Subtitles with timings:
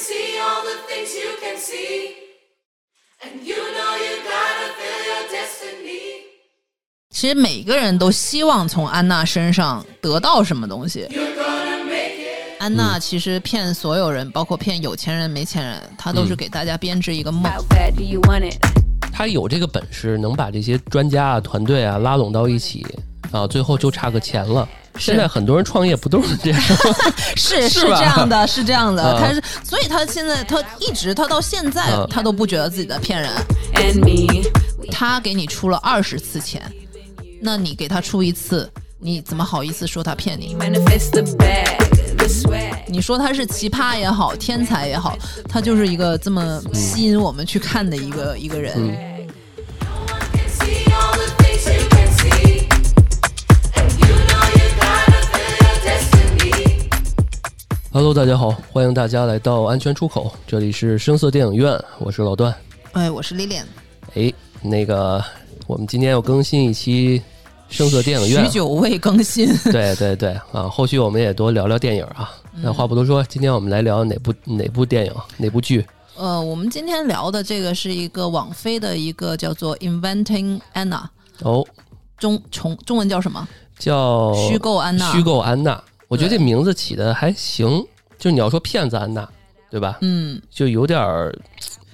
[0.00, 6.24] see all the things you can see，and you know you gotta build your destiny。
[7.10, 11.06] 其实每个人都希望从安娜身上得到什么东西，
[12.58, 17.52] 安娜其实骗所有人，包括骗有钱人、没钱人，她都是给大家编织一个梦。
[19.12, 22.86] 她有这个本事能把这些专家啊、团队啊拉拢到一起，
[23.32, 24.66] 啊，最后就差个钱了。
[24.98, 26.60] 现在很多人创业不都是这样？
[27.36, 29.02] 是是这样的，是这样的。
[29.02, 33.30] 啊他是，所以他现在他一直他到现在啊他都不觉得自己在骗人。
[34.90, 36.62] 他给你出了二十次钱，
[37.40, 38.68] 那你给他出一次，
[38.98, 40.56] 你怎么好意思说他骗你.
[42.86, 45.16] 你说他是奇葩也好，天才也好，
[45.48, 49.19] 他就是一个这么吸引我们去看的一个、一个人。
[57.92, 62.54] Hello，大家好，欢迎大家来到安全出口，这里是声色电影院，我是老段。
[62.92, 63.64] 哎，我是 Lilian，
[64.14, 64.32] 哎，
[64.62, 65.20] 那个，
[65.66, 67.20] 我们今天要更新一期
[67.68, 69.48] 声色电影院许，久未更新。
[69.72, 72.30] 对对对啊，后续我们也多聊聊电影啊。
[72.62, 75.84] 那话不多说，今天我们来聊哪部哪部电影哪部剧？
[76.16, 80.90] 呃，我们今天聊的这个是一个网飞的一个叫做《Inventing Anna》，
[81.42, 81.66] 哦，
[82.16, 83.48] 中中中文叫什么？
[83.80, 85.10] 叫虚构安娜。
[85.10, 87.86] 虚构安娜，我觉得这名字起的还行。
[88.18, 89.26] 就你要说骗子安娜，
[89.70, 89.96] 对吧？
[90.02, 91.34] 嗯，就有点儿，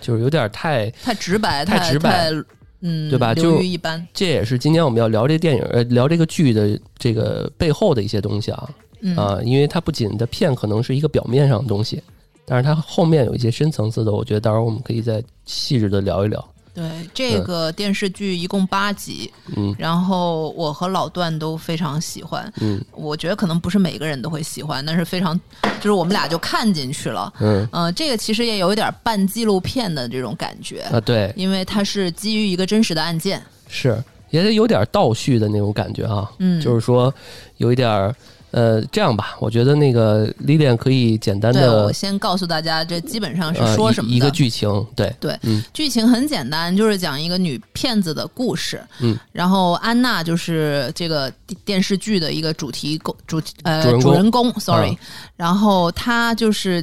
[0.01, 2.33] 就是有点儿太，太直白，太太直白
[2.81, 4.05] 嗯，对吧就一般。
[4.13, 8.69] 这也是今天我们要聊这电影，呃，聊这个剧的这个背后的一些东西啊
[9.03, 12.03] 嗯啊，因为它不仅的骗可能是一个表面上的东西，
[12.45, 16.45] 但是它后面有一些深层次的，我觉得到时候我们可以再细致的聊一聊。
[16.77, 22.53] 对，这个电视剧一共八集，嗯然后我和老段都非常喜欢。
[22.61, 25.35] 嗯我觉得可能不是每个人都会喜欢，但是非常，
[25.81, 27.33] 就是我们俩就看进去了。
[27.41, 33.43] 嗯呃，这个其实也有一点半纪录片的这种感觉，啊，对，因为它是基于一个真实的案件。
[33.69, 37.13] 是也得有点倒叙的那种感觉啊，嗯就是说
[37.57, 38.15] 有一点儿。
[38.53, 44.15] 呃，这样吧，我觉得那个 Lilian 可以简单，的我先告诉大家，这基本上是呃说什么的。
[44.15, 48.83] 一一个剧情，对，对，嗯剧情很简单，就是讲一个女骗子的故事。
[49.01, 54.97] 嗯，然后安娜就是这个电电视剧的一个主题公主呃主人公，sorry、啊
[55.37, 56.83] 然后她就是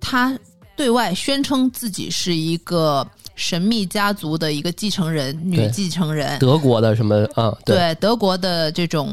[0.00, 0.38] 她
[0.76, 3.04] 对外宣称自己是一个
[3.34, 6.38] 神秘家族的一个继承人，女继承人。
[6.38, 7.52] 德国的什么啊？
[7.64, 9.12] 对，对德国的这种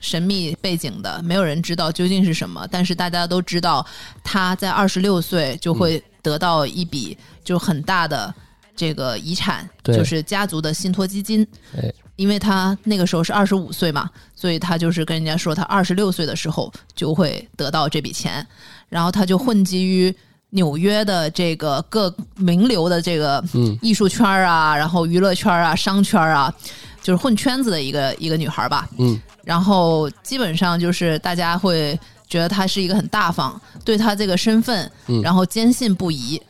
[0.00, 3.84] 神秘背景的，没有人知道究竟是什么，但是大家都知道，
[4.22, 8.34] 他在二十六岁就会得到一笔就很大的
[8.74, 11.46] 这个遗产，对就是家族的信托基金。
[11.76, 18.46] 哎因为他那个时候是二十五岁嘛，所以他就是跟人家说，他二十六岁的时候就会得到这笔钱，
[18.88, 20.16] 然后他就混迹于
[20.56, 26.52] 纽约的这个各名流的这个嗯艺术圈啊，然后娱乐圈啊、商圈啊，
[27.02, 28.88] 就是混圈子的一个一个女孩吧。
[28.98, 36.40] 嗯，然后基本上就是大家会觉得她是一个很大方，对她这个身份嗯，然后坚信不疑，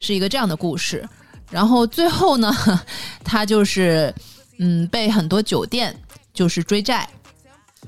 [0.00, 1.06] 是一个这样的故事。
[1.50, 2.50] 然后最后呢，
[3.22, 4.12] 她就是
[4.58, 5.94] 嗯被很多酒店
[6.32, 7.06] 就是追债，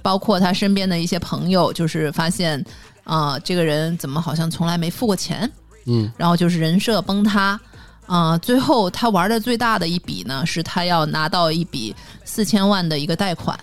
[0.02, 2.62] 包括她身边的一些朋友，就是发现
[3.04, 5.50] 啊、这个人怎么好像从来没付过钱，
[5.86, 6.10] 嗯。
[6.16, 7.60] 然后就是人设崩塌。
[8.06, 13.58] 啊、最后他玩的最大的一笔呢，是他要拿到一笔四千万的一个贷款，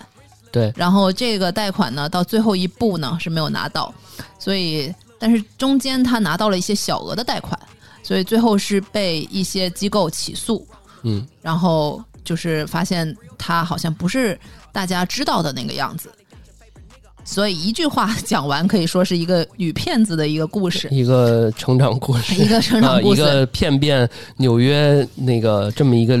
[0.50, 3.94] 对，然后这个贷款呢，到最后一步呢是没有拿到，
[4.40, 7.56] 所以但是中间他拿到了一些小额的贷款，
[8.02, 10.66] 所以最后是被一些机构起诉，
[11.02, 11.24] 嗯。
[11.40, 14.36] 然后就是发现他好像不是
[14.72, 16.12] 大家知道的那个样子，
[17.24, 26.18] 所以一句话讲完，可以说是一个女骗子的一个故事， 一个成长故事， 一个成啊，长故事，一个骗遍纽约那个这么一个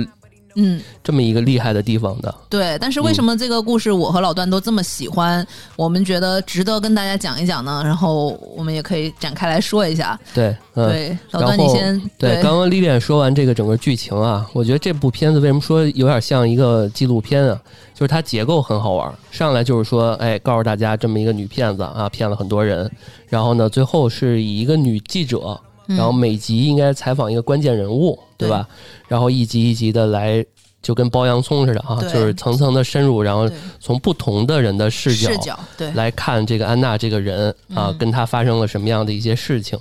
[0.54, 0.80] 嗯。
[1.02, 5.44] 这么一个厉害的地方的，对，但是为什么这个故事我和老段都这么喜欢？
[5.76, 7.82] 我们觉得值得跟大家讲一讲呢？
[7.84, 10.18] 然后我们也可以展开来说一下。
[10.32, 10.88] 对，嗯。
[10.88, 17.60] 对，老段你先对，刚刚 Lilian 说完这个整个剧情啊，我觉得这部片子为什么说有点像一个纪录片啊？
[17.94, 22.90] 就是它结构很好玩，上来就是说，哎，告诉大家这么一个女骗子啊，骗了很多人，
[23.28, 28.68] 然后呢，最后是以一个女记者，嗯然后每集应该采访一个关键人物，对吧？
[29.08, 30.44] 然后一集一集的来，
[30.80, 33.48] 就跟剥洋葱似的啊，就是层层的深入，然后
[33.80, 39.78] 从不同的人的视角视角对来看这个安娜这个人啊，嗯跟她发生了什么样的一些事情，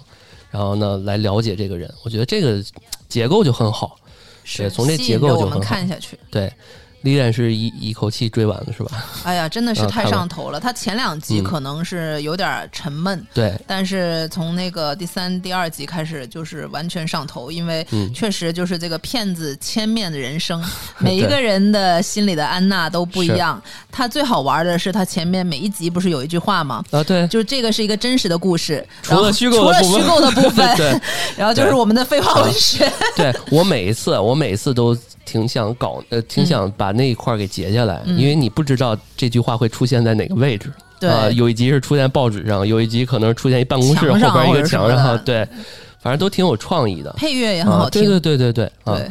[0.50, 1.92] 然后呢来了解这个人。
[2.04, 2.64] 我觉得这个
[3.08, 3.98] 结构就很好。
[4.44, 6.18] 是从这结构就很好看下去。
[6.32, 6.52] 对，
[7.02, 9.06] 李诞是一一口气追完了是吧？
[9.24, 10.60] 哎呀，真的是太上头了。
[10.60, 20.64] 他前两集嗯可能是有点沉闷，对，但是从那个第三、第二集开始，就是完全上头，因为嗯确实就是这个骗子千面的人生，
[21.00, 23.62] 每一个人的心里的安娜都不一样。
[23.92, 26.84] 他最好玩的是，他前面每一集不是有一句话吗？
[26.92, 31.02] 啊对，就这个是一个真实的故事，除了虚构的部分除了虚构的部分，对
[31.36, 32.92] 然后就是我们的废话文学。
[33.16, 34.96] 对我每一次，我每一次都
[35.26, 38.18] 挺想搞，呃，挺想把那一块儿给截下来，嗯。
[38.18, 40.72] 因为你不知道这句话会出现在哪个位置。
[41.00, 41.10] 对。
[41.10, 45.18] 啊有一集是出现报纸上，有一集可能出现一办公室后边一个墙上，的。
[45.20, 45.48] 对，
[46.00, 47.12] 反正都挺有创意的。
[47.14, 49.10] 配乐也很好啊，听，对对对对对，啊，对。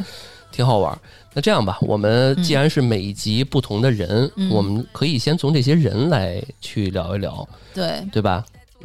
[0.51, 0.97] 挺好玩儿。
[1.33, 2.43] 那这样吧，我们嗯。
[2.43, 4.49] 既然是每一集不同的人，嗯。
[4.49, 8.05] 我们可以先从这些人来去聊一聊，对。
[8.11, 8.43] 对吧？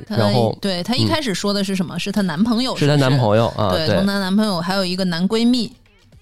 [0.08, 1.08] 然后对她一嗯。
[1.08, 1.98] 开始说的是什么？
[1.98, 3.16] 是她男朋友，是她男。
[3.18, 5.72] 朋友啊，对从她男朋友还有一个男闺蜜，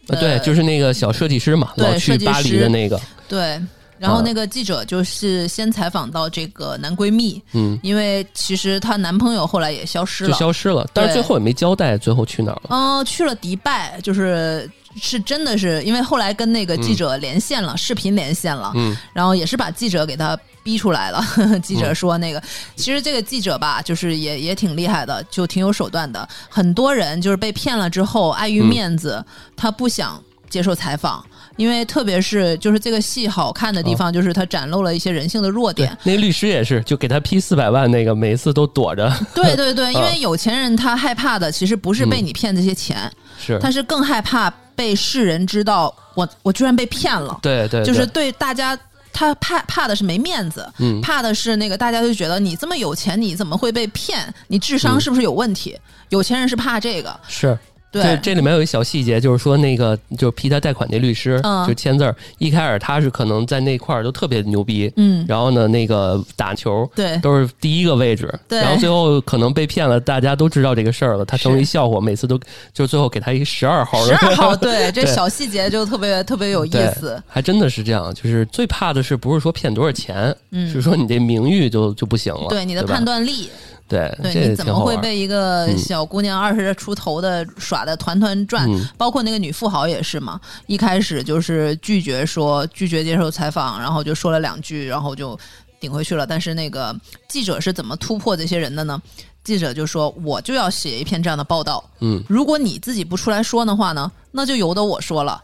[0.09, 3.61] 啊对，就是那个小设计师嘛，对老去巴黎师的那个，对。
[3.97, 12.71] 然后啊那个记者就是先采访到这个男闺蜜，嗯，因为其实她男朋友后来也消失了就了，消失了，但是最后也没交代最后去哪儿了。
[12.71, 14.69] 嗯、去了迪拜，就是
[15.01, 21.25] 是真的是因为后来跟那个记者连线了，视频连线了，嗯然后也是把记者给他逼出来了。
[21.63, 22.43] 记者说那个，
[22.77, 26.27] 其实这个记者吧，就是也也挺厉害的，就挺有手段的。
[26.49, 29.25] 很多人就是被骗了之后，碍于嗯面子，
[29.57, 31.25] 他不想接受采访。
[31.57, 47.39] 因为特别是就是这个戏好看的地方，就是它展露了一些人性的弱对点。，那律师也是，就给他批四百万，那个每一次都躲着，对对对， 因啊为有钱人他害怕的其实不是被嗯你骗这些钱，是，他是更害怕被世人知道我我居然被骗了。
[47.41, 48.77] 对对，就是对对大家，
[49.13, 54.33] 他怕怕的是没面子，嗯怕的是那个大家就觉得你这么有钱，你怎么会被骗？
[54.49, 55.79] 你智商嗯是不是有问题？
[56.09, 57.57] 有钱人是怕这个，是。
[58.03, 58.21] 这对。
[58.23, 72.39] 这里面有一小细节，就是说那个就是批他贷款那律师，嗯就签字儿，一开始他是可能在那块儿都特别牛逼，嗯，然后呢，那个打球对都是第一个位置，对然后最后可能被骗了，大家都知道这个事儿了，他成为笑话，每次都
[72.73, 83.49] 就最后给他一十二号，十二号，对， 这小细节就特别特别有意思，还真的是这样，就是最怕的是不是说骗多少钱，嗯是说你这名誉就就不行了，对你的判断力，
[83.87, 88.69] 对，对你怎么会被一个嗯小姑娘二十出头的耍的团团转？
[88.71, 95.39] 嗯包括那个女富豪也是嘛，一开始就是拒绝说拒绝接受采访，然后就说了两句，然后就
[95.79, 96.27] 顶回去了。
[96.27, 96.95] 但是那个
[97.29, 99.01] 记者是怎么突破这些人的呢？
[99.45, 105.39] 记者就说：“我就要写一篇这样的报道，嗯，如果你自己不出来说的话呢，那就由得我说了。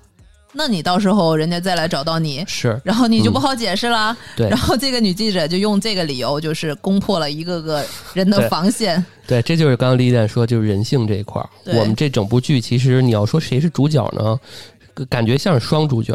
[0.52, 2.80] 那你到时候人家再来找到你，是。
[2.84, 4.16] 然后你就不好解释了。
[4.36, 4.48] 对。
[4.48, 9.04] 然后这个女记者就用这个理由，就是攻破了一个个人的防线。
[9.26, 11.48] 对，这就是刚刚李诞说，就是人性这一块儿。
[11.66, 14.38] 我们这整部剧其实你要说谁是主角呢，
[15.08, 16.12] 感觉像是双主角，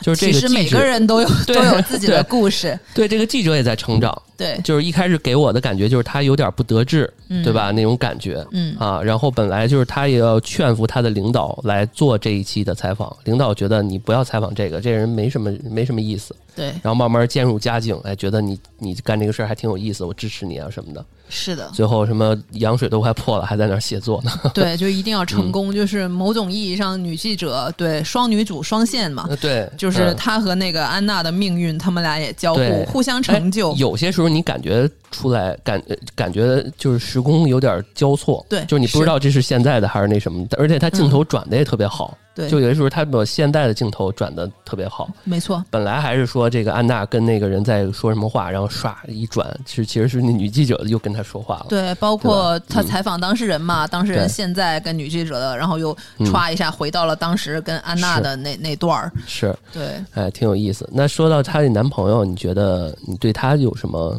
[0.00, 7.70] 就是这其实每个人都有 都有自己的故事，对这个记者也在成长，对，就是一开始给我的感觉就是他有点不得志，嗯对吧？
[7.70, 8.44] 那种感觉。
[8.50, 21.04] 嗯啊，然后本来就是他也要劝服他的领导来做这一期的采访，领导觉得你不要采访这个，这人没什么没什么意思，对，然后慢慢渐入佳境，哎，觉得你你干这个事儿还挺有意思，我支持你啊什么的。
[21.34, 24.30] 是的，最后什么羊水都快破了，还在那儿写作呢。
[24.52, 33.76] 对，就一定要成嗯功，就是某种意义上女记者对双女主双线嘛，呃对，就是嗯她和那个安娜的命运，他们俩也交互，互相成就哎。
[33.78, 45.08] 有些时候你感觉出来，感呃感觉就是时空有点交错，对就是你不知道这是现在的还是那什么，而且它镜头转的也特别好，对，就有的时候它把现代的镜头转的特别好。
[45.24, 51.66] 没错，本来还是说这个安娜跟那个人在说什么话，然后唰一转，其实其实是那女记者又跟他说话了。
[51.68, 52.64] 对，包括对吧？
[52.68, 52.74] 嗯。
[52.74, 56.26] 她采访当事人嘛，当事人现在跟女记者的，然后又嗯。
[56.32, 60.02] 歘一下回到了当时跟安娜的那那段儿，是，对。
[60.14, 60.88] 哎，挺有意思。
[60.92, 64.18] 那说到她的男朋友，你觉得你对他有什么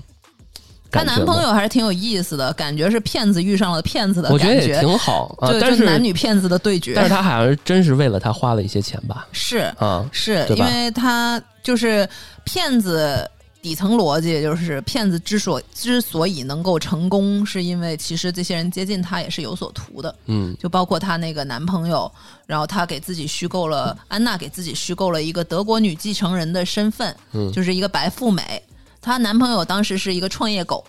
[1.00, 1.16] 她？
[1.16, 6.94] 男朋友还是挺有意思的，感觉是骗子遇上了骗子的感觉，得也挺好啊就，但就是男女骗子的对决。
[6.96, 9.28] 但是她好像是真是为了他花了一些钱吧？
[9.32, 12.08] 是啊，是因为他就是
[12.44, 13.30] 骗子。
[13.64, 22.12] 底层逻辑就是骗子之所之所以能够成功，是因为其实这些人接近他也是有所图的，嗯就包括她那个男朋友，
[22.46, 28.62] 然后她给自己虚构了安娜给自己虚构了一个德国女继承人的身份，嗯就是一个白富美。
[29.04, 30.84] 她男朋友当时是一个创业狗，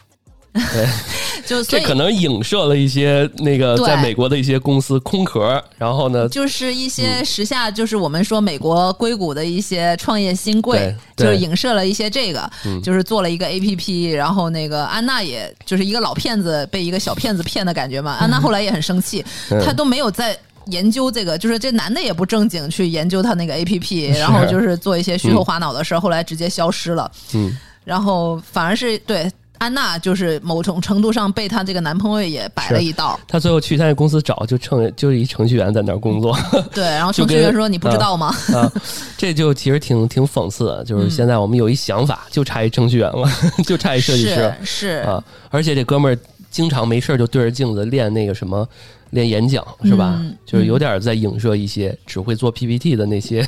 [0.53, 0.89] 对，
[1.45, 12.81] 就这可能影射了一些那个在美国的一些公司空壳，然后呢，就是一些嗯时下，就是我们说美国硅谷的一些创业新贵，就是影射了一些这个，嗯。
[12.81, 18.13] 就是做了一个 A P P，然后那个安娜也就是一个老骗子被一个小骗子骗的感觉嘛。
[18.13, 19.61] 安娜后来也很生气，嗯。
[19.65, 27.11] 她都没有在研究这个，就是这男的也不正经去研究他那个 A P P，然后就是做一些虚头滑脑的事儿，后来直接消失了。
[27.35, 33.19] 嗯，然后反而是对安娜，就是某种程度上被她这个男朋友也摆了一道。
[33.29, 36.37] 她最后去他那公司找，就程就是一程序员在那儿工作
[36.75, 38.71] 对，然后程序员说：“你不知道吗？”啊，
[39.17, 43.29] 这就其实挺挺讽刺的，就是 现在我们有一想法，就差一程序员了，
[43.65, 46.19] 就差一设计师是是，啊，而且这哥们儿
[46.51, 48.67] 经常没事儿就对着镜子练那个什么。
[49.11, 50.17] 练演讲是吧？
[50.19, 53.47] 嗯就是有点在影射一些只会做 PPT 的那些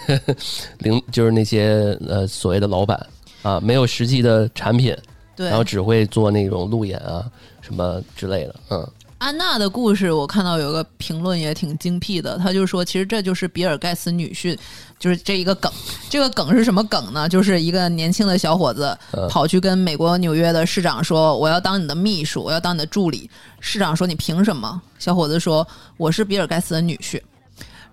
[0.79, 3.05] 领，就是那些呃所谓的老板
[3.43, 4.97] 啊，没有实际的产品，
[5.35, 7.25] 对然后只会做那种路演啊
[7.61, 8.55] 什么之类的。
[8.71, 8.89] 嗯，
[9.19, 14.59] 安娜的故事，我看到有个评论也挺精辟的，他就说，其实这就是比尔盖茨女婿，
[14.99, 15.73] 就是这一个梗。
[16.11, 17.29] 这个梗是什么梗呢？
[17.29, 23.29] 就是一个年轻的小伙子嗯跑去跟美国纽约的市长说：“我要当你的秘书，我要当你的助理。”
[23.61, 25.67] 市长说：“你凭什么？”小伙子说
[25.97, 27.21] ：“我是比尔盖茨的女婿。”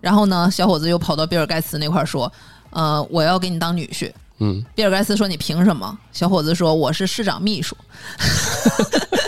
[0.01, 2.31] 然后呢，小伙子又跑到比尔盖茨那块儿说
[2.71, 7.75] ：“呃，我要给你当女婿。”嗯，比尔盖茨说：“你凭什么？”小伙子说：“我是市长秘书。”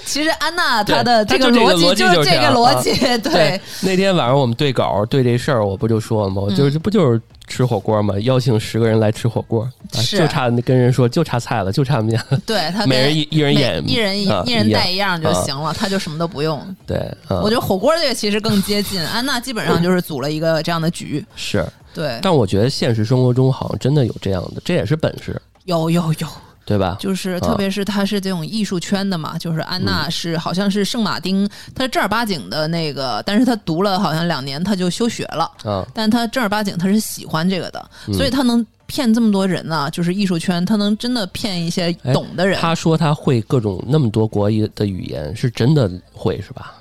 [0.06, 2.92] 其实安娜她的这个逻辑就是这个逻辑，
[3.28, 6.42] 对，那天晚上我们对稿对这事儿，我不就说了吗？
[6.42, 8.14] 我就是、不就是吃火锅吗？
[8.20, 16.60] 邀请十个人来吃火锅，就差跟人说就差菜了，就差面， 对他每人一一人演一人一啊一人带一样就啊行了，他就什么都不用。
[16.86, 16.96] 对，
[17.28, 26.28] 啊、我觉得火锅这个其实更接近，安娜基本上就是组了一个这样的局，是，对，但我觉得现实生活中好像真的有这样的，这也是本事，有有有，
[26.68, 26.98] 对吧？
[27.00, 35.50] 就是特别是他是这种艺术圈的嘛，就是安娜是好像是圣马丁，他正儿八经的那个，但是他读了好像两年，他就休学了。
[35.64, 42.60] 啊，但他正儿八经他是喜欢这个的，嗯所以他能骗这么多人呢、就是艺术圈，他能真的骗一些哎懂的人。
[42.60, 46.74] 他说他会各种那么多国语的语言，是真的会是吧？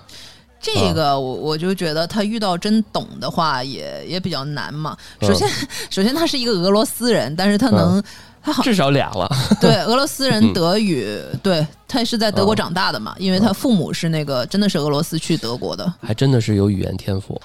[0.60, 4.98] 这个我我就觉得他遇到真懂的话也也比较难嘛。
[5.22, 5.50] 嗯首先，
[5.90, 8.04] 首先他是一个俄罗斯人，但是他能。
[8.42, 9.30] 他 好至少俩了，
[9.60, 17.40] 对俄罗斯人嗯德语，对他是在德国哦长大的嘛，因为他父母是那个真的是俄罗斯去德国的，还真的是有语言天赋。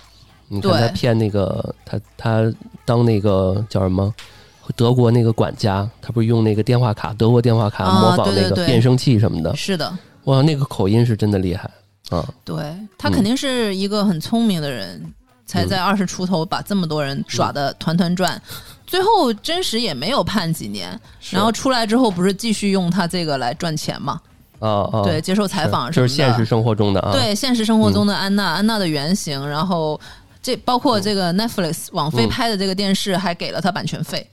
[0.49, 0.81] 你看对。
[0.81, 2.53] 他骗那个他他
[2.85, 4.13] 当那个叫什么？
[4.77, 9.93] 德国那个管家，他不是用那个电话卡，德国电话卡啊模仿那个变声器什么的，是的，
[10.25, 11.69] 哇，那个口音是真的厉害。
[12.11, 12.27] 啊！
[12.45, 12.57] 对。
[12.97, 15.03] 他嗯肯定是一个很聪明的人，
[15.47, 18.41] 才在二十出头把这么多人耍的团团转。
[18.93, 24.21] 最后真实也没有判几年，然后出来之后不是继续用他这个来赚钱嘛？
[24.59, 26.07] 啊啊，对，接受采访什么的。
[26.07, 29.99] 就是现实生活中的啊，对现实生活中的安娜，安娜的原型，然后
[30.43, 34.29] 这包括这个 Netflix 网飞嗯拍的这个电视还给了他版权费。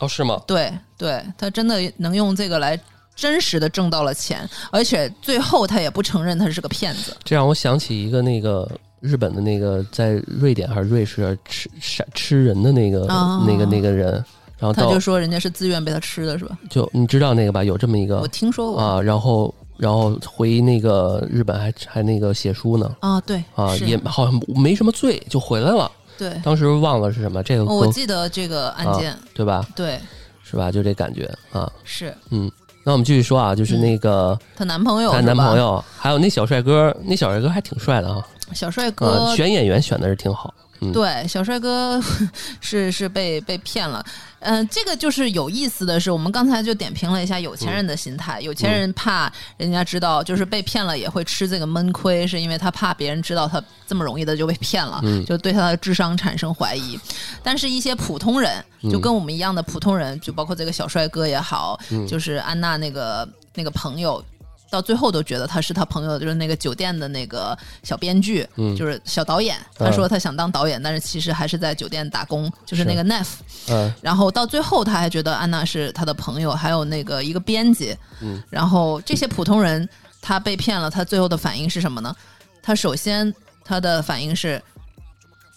[0.00, 0.40] 哦，是吗？
[0.46, 2.80] 对对，他真的能用这个来
[3.14, 7.14] 真实的挣到了钱，而且最后他也不承认他是个骗子。
[7.22, 8.66] 这让我想起一个那个
[9.00, 14.12] 日本的那个在瑞典还是瑞士吃吃吃人的那个、啊那个那个人，
[14.58, 16.58] 然后他就说人家是自愿被他吃的，是吧？
[16.70, 17.62] 就你知道那个吧？
[17.62, 26.32] 有这么一个我听说过啊，然后然后回那个日本还还那个写书呢啊，对啊，也好像没什么罪就回来了，对。
[26.42, 29.66] 当时忘了是什么这个哦我记得这个案件，对吧？
[29.76, 30.00] 对，
[30.42, 30.72] 是吧？
[30.72, 32.50] 就这感觉啊，是嗯。
[32.82, 42.00] 那我们继续说啊，就是那个她男朋友，她男朋友，还有那小帅哥，那小帅哥还挺帅的啊，小帅啊，哥，选演员选的是挺好，嗯，对，小帅哥
[42.60, 44.04] 是是被被骗了。
[44.40, 48.40] 嗯、这个就是有意思的是，我们刚才就点评了一下有钱人的心态。
[48.40, 56.96] 有钱人怕人家知道，就是被骗了也会吃这个闷亏，是因为他怕别人知道他这么容易的就被骗了，嗯就对他的智商产生怀疑。
[57.42, 61.76] 但是，一些普通人，就跟我们一样的普通人，就包括这个小帅哥也好，
[62.06, 64.24] 就是安娜那个那个朋友。
[64.68, 69.56] 到最后都觉得他是他朋友，就是那个酒店的那个小编剧，嗯就是小导演。
[69.76, 73.26] 他说他想当导演，但是其实还是在酒店打工，就是那个 Neff。
[73.68, 77.96] 嗯然后到最后，他还觉得安娜是他的朋友，还有那个一个编辑。
[78.20, 79.88] 嗯，然后这些普通人，
[80.20, 82.14] 他被骗了，他最后的反应是什么呢？
[82.62, 83.32] 他首先
[83.64, 84.60] 他的反应是，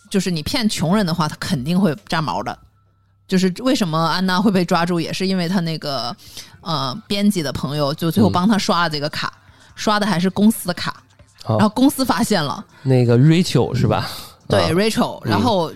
[0.10, 2.58] 就是你骗穷人的话，他肯定会炸毛的。
[3.29, 6.13] 就是为什么安娜会被抓住，也是因为她那个
[6.59, 9.31] 呃编辑的朋友，就最后嗯帮她刷了这个卡，
[9.75, 11.01] 刷的还是公司的卡，
[11.45, 14.09] 好然后公司发现了，那个 Rachel 是吧？
[14.50, 15.71] 对、啊 Rachel，然后。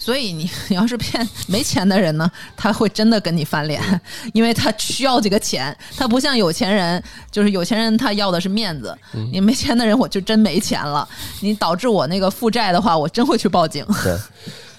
[0.00, 3.82] 所以你你 要是骗没钱的人呢，他会真的跟你翻脸，
[4.32, 11.06] 因为他需要这个钱，他不像有钱人，就是有钱人他要的是面子，嗯你没钱的人我就真没钱了，
[11.40, 13.84] 你导致我那个负债的话，我真会去报警。
[14.04, 14.16] 对，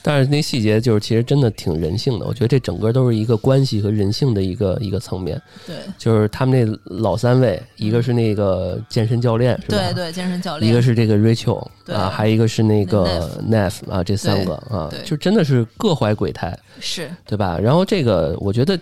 [0.01, 5.41] 但是那细节就是其实真的挺人性的，我觉得这整个都是一个关系和人性的一个一个层面。
[5.65, 5.75] 对。
[5.97, 9.77] 就是他们那老三位，一个是那个健身教练，是吧？
[9.77, 17.09] 对对，健身教练，一个是这个 Rachel 啊，还有一个是那个 Neff 啊，这三个啊，就真的是各怀鬼胎，是。
[17.25, 17.57] 对吧？
[17.59, 18.79] 然后这个我觉得，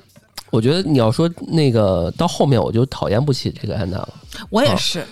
[0.52, 4.14] 我觉得你要说那个到后面我就讨厌不起这个安娜了。
[4.50, 5.04] 我也是，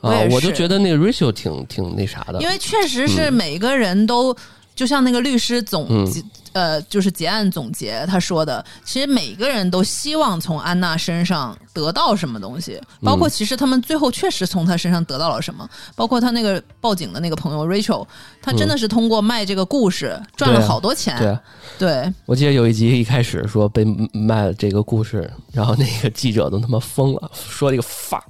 [0.00, 4.36] 我，啊我就觉得那个 Rachel 挺挺那啥的，因为确实是每个人都，
[4.74, 5.86] 就像那个律师总
[6.54, 18.06] 呃，就是结案总结他说的，其实每个人都希望从安娜身上得到什么东西，包嗯括其实他们最后确实从她身上得到了什么，包括他那个报警的那个朋友 Rachel，
[18.40, 21.42] 他真的是通过卖这个故事赚了好多钱，对啊。
[21.78, 22.12] 对。
[22.24, 28.22] 我记得有一集一开始说被卖了这个故事，然后那个记者都他妈疯了，说这个 fuck，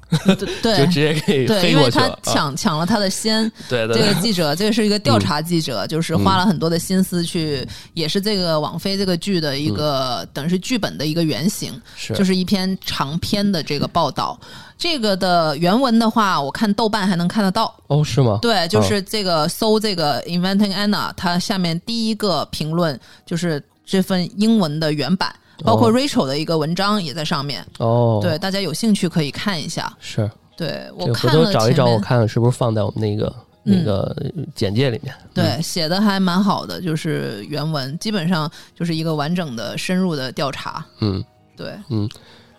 [0.63, 14.39] 对 就直接给对，因为他抢抢了他的先，对对对，这个记者，这个是一个调查记者，就是花了很多的心思去，也是这个网飞这个剧的一个、等于是剧本的一个原型，是就是一篇长篇的这个报道。
[14.77, 17.75] 这个的原文的话，我看豆瓣还能看得到。
[17.87, 18.39] 哦是吗？
[18.43, 27.65] 对，就是这个搜这个 Inventing Anna，它下面第一个评论就是这份英文的原版，包括哦 Rachel 的一个文章也在上面。
[27.79, 29.93] 哦，对，，大家有兴趣可以看一下。
[30.01, 30.31] 是。
[30.57, 34.17] 对我看了头找一找，我看看是不是放在我们那个那嗯个
[34.55, 35.13] 简介里面。
[35.35, 40.85] 对，写的还蛮好的，就是原文基本上就是一个完整的、深入的调查。
[41.01, 41.25] 嗯，
[41.57, 42.09] 对，嗯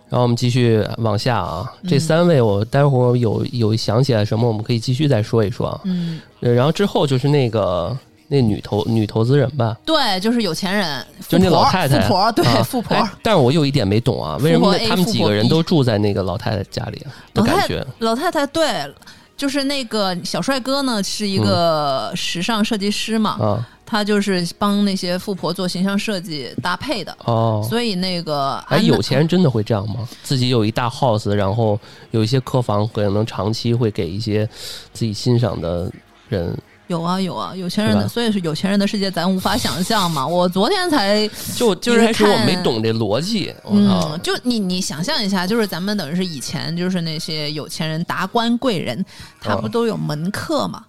[0.08, 5.82] 然后我们继续往下啊，这嗯三位我待会儿有有想起来什么，我们可以继续再说一说啊。
[5.86, 7.98] 嗯，呃然后之后就是那个
[8.28, 12.96] 那女投女投资人吧，对，就是有钱人，就那老太太，富婆，对，啊 富婆。
[12.96, 17.88] 哎但是我有一点没懂啊，为什么他们几个人都住在那个老太太家里啊的老太感觉？
[18.00, 18.64] 老太太对，
[19.38, 27.16] 就是那个小帅哥呢，是一个时尚设计师嘛，啊，他就是帮那些富婆做形象设计搭配的。
[27.26, 30.08] 哦，所以那个哎，有钱人真的会这样吗？
[30.24, 31.80] 自己有一大 house，然后
[32.12, 34.48] 有一些客房，可能长期会给一些
[34.94, 35.92] 自己欣赏的
[36.30, 36.58] 人。
[36.88, 40.26] 有啊有啊，有钱人的，所以是有钱人的世界，咱无法想象嘛。
[40.26, 49.04] 我昨天才就就是一开始我看没懂这逻辑，我嗯操，，就你你想象一下，就是咱们等于是以前就是那些有钱人、达官贵人，
[49.42, 50.84] 他不哦都有门客吗？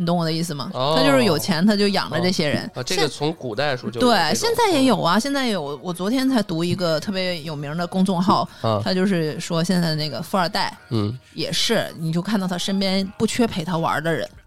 [0.00, 0.70] 你懂我的意思吗？
[0.74, 2.62] 哦他就是有钱，他就养着这些人。
[2.72, 5.76] 啊，这个从古代时候就对，现在也有啊，现在有。
[5.82, 14.37] 我昨天才读一个特别有名的公众号，啊，他就是说现在那个富二代嗯，也是，你就看到他身边不缺陪他玩的人，哦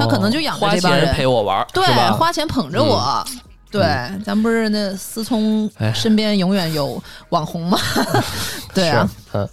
[0.00, 3.24] 他可能就养着花钱这帮人陪我玩儿，对花钱捧着我。
[3.70, 3.82] 对，
[4.24, 7.78] 咱不是那思聪哎身边永远有网红吗？
[8.72, 9.48] 对啊，是，嗯，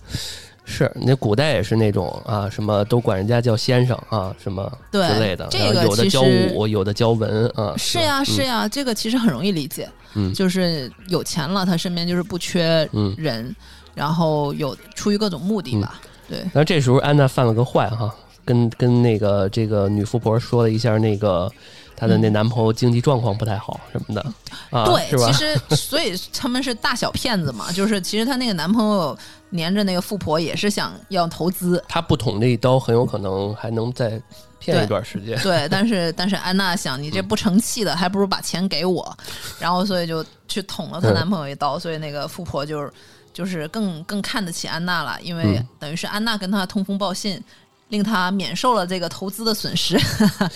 [0.63, 10.33] 是那古代也是那种啊，什么都管人家叫先生啊，什么对之类的，这个其有的教实武，有的教文啊，是呀，嗯是呀，这个其实很容易理解，嗯。
[10.33, 13.53] 就是有钱了，他身边就是不缺嗯人，
[13.93, 21.51] 然后有出于各种目的吧，对，那这时候安娜犯了个坏哈，跟跟那个这个女富婆说了一下那个
[21.95, 24.25] 她的那男朋友经济状况不太好什么的
[24.69, 25.33] 啊，对，其？
[25.33, 29.17] 实所以他们是大小骗子嘛，就是其实她那个男朋友
[29.49, 34.21] 黏着那个富婆也是想要投资，她不捅这一刀，很有可能还能再
[34.59, 35.39] 骗一段时间。
[35.41, 39.17] 对，但是但是安娜想，你这不成器的，还不如把钱给我，
[39.59, 41.13] 然后所以就去捅了她嗯。
[41.13, 42.91] 男朋友一刀，所以那个富婆就是
[43.33, 45.67] 就是更更看得起安娜了，因为嗯。
[45.79, 47.41] 等于是安娜跟她通风报信，
[47.89, 49.99] 令他免受了这个投资的损失。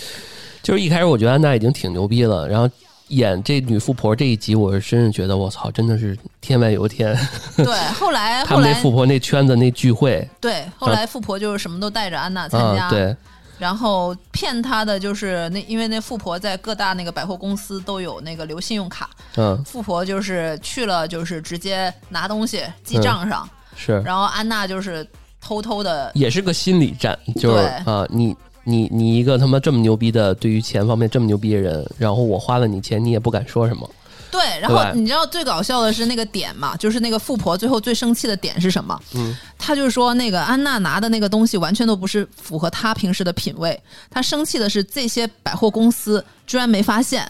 [0.64, 2.70] 就是一开始我觉得安娜已经挺牛逼了，然后
[3.08, 7.18] 演这女富婆这一集，我是真是觉得我操，真的是天外有天。
[7.56, 7.66] 对，
[7.98, 10.28] 后来后来富婆那圈子那聚会。
[10.40, 13.16] 对后来富婆就是什么都带着安娜参加，啊，对，
[13.58, 23.50] 然后骗她的就是那因为那富婆在各大那个百货公司都有那个留信用卡，嗯，富婆就是去了就是直接拿东西记账上。
[23.76, 25.08] 是，然后安娜就是
[25.42, 33.90] 偷偷的，也是个心理战，就是啊，你你你一个他妈这么牛逼的，对于钱方面这么牛逼的人，然后我花了你钱，你也不敢说什么，
[34.30, 39.00] 对，然后你知道最搞笑的是那个点嘛，就是那个富婆最后最生气的点是什么？
[39.16, 47.30] 嗯，她就说那个安娜拿的那个东西完全都不是符合她平时的品味，她生气的是这些百货公司居然没发现。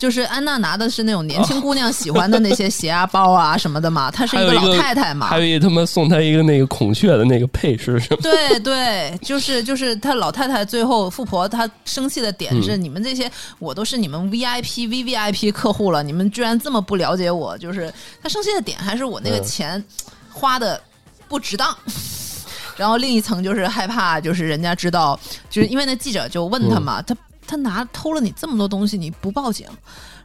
[0.00, 19.84] 就是安娜拿的是那种年轻姑娘喜欢的那些鞋啊、包啊什么的嘛， 她是一个老太太嘛还，有一他妈送她一个那个孔雀的那个配饰什么，对对， 就是就是她老太太最后富婆她生气的点是、嗯你们这些我都是你们 VIP V V I P 客户了，你们居然这么不了解我，就是她生气的点还是我那个嗯钱
[20.32, 20.80] 花的
[21.28, 21.76] 不值当。
[22.78, 25.18] 然后另一层就是害怕，就是人家知道，
[25.50, 27.14] 就是因为那记者就问他嘛，他
[27.50, 29.66] 他拿偷了你这么多东西，你不报警？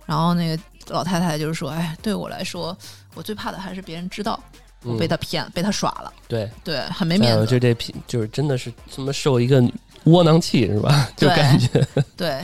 [0.05, 2.77] 然后那个老太太就是说，哎，对我来说，
[3.15, 4.39] 我最怕的还是别人知道
[4.83, 9.63] 我被他骗，被他耍了，对，对，很没面子，就这品就是真的是他妈受一个
[10.03, 11.09] 窝囊气是吧？
[11.17, 12.39] 就感觉，对。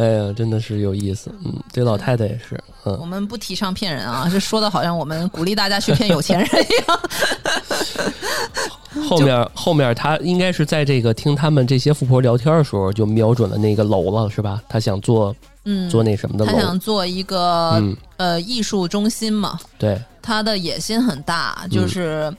[0.00, 1.30] 哎呀，真的是有意思。
[1.44, 7.00] 嗯，这老太太也是，嗯，我们不提倡骗人啊， 这说的好像我们鼓励大家去骗有钱人一样。
[9.08, 14.60] 后面后面他应该是在这个听他们这些富婆聊天的时候，就瞄准了那个楼了，是吧？
[14.68, 15.34] 他想做
[15.64, 22.32] 嗯，做那什么的他楼，想做一个、嗯，呃艺术中心嘛，对，他的野心很大，就是、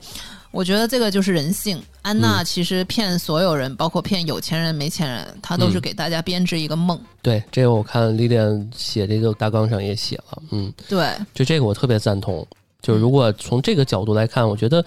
[0.52, 1.82] 我觉得这个就是人性。
[2.02, 7.00] 安娜其实骗所有人，包括骗有钱人、没钱人，她都是嗯给大家编织一个梦。
[7.22, 12.46] 对，这个我看丽莲写这个大纲上也写了，嗯，对，就这个我特别赞同。
[12.82, 14.84] 就是如果从这个角度来看，我觉得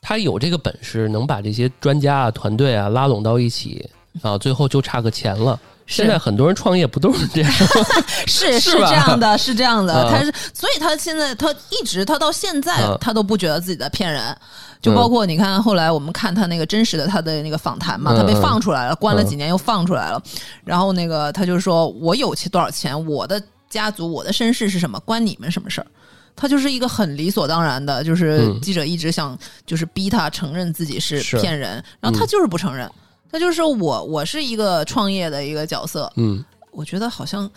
[0.00, 3.90] 他有这个本事，能把这些专家啊、团队啊拉拢到一起
[4.22, 5.58] 啊，最后就差个钱了。
[5.90, 7.52] 现在很多人创业不都是这样？
[8.26, 9.92] 是是这样的，是这样的。
[9.92, 14.34] 啊他是，所以他现在他一直他到现在啊他都不觉得自己在骗人。
[14.80, 19.26] 就包括你看，后来我们看他那个真实的他的那个访谈嘛，嗯他被放出来了，关了嗯。
[19.26, 20.22] 几年又放出来了。
[20.64, 25.86] 然后那个他就说：“我有钱多少钱，我的家族我的身世是什么，关你们什么事儿？”
[26.34, 28.58] 他就是一个很理所当然的，就是嗯。
[28.62, 31.38] 记者一直想就是逼他承认自己是是。
[31.38, 32.28] 骗人，然后他嗯。
[32.28, 32.90] 就是不承认，
[33.30, 37.48] 他就是我我是一个创业的一个角色，嗯，我觉得好像，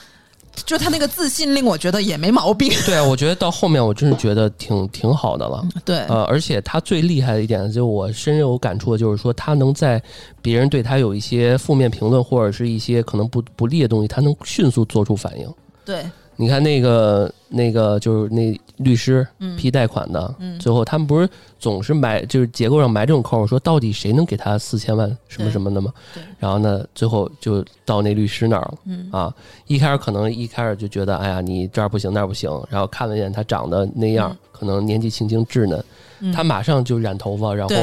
[0.65, 2.71] 就他那个自信令我觉得也没毛病。
[2.85, 5.65] 对啊，我觉得到后面我真是觉得挺挺好的了。
[5.83, 10.01] 对，呃，而且他最厉害的一点，就我深有感触的，就是说他能在
[10.41, 15.51] 别人对他有一些负面评论或者是一些可能不不利的东西，他能迅速做出反应。
[15.83, 16.05] 对，
[16.43, 26.21] 你看那个那个就是那律师嗯批贷款的，嗯最后他们不是总是埋就是结构上埋这种扣，说到底谁能给他四千万什么什么的吗对？
[26.37, 28.73] 然后呢，最后就到那律师那儿了。
[28.85, 29.33] 嗯啊，
[29.67, 35.81] 一开始可能一开始就觉得，哎呀，你这儿不行那儿不行，然后看了一眼他长得那样，嗯可能年纪轻轻稚嫩，
[36.19, 37.75] 嗯他马上就染头发，然后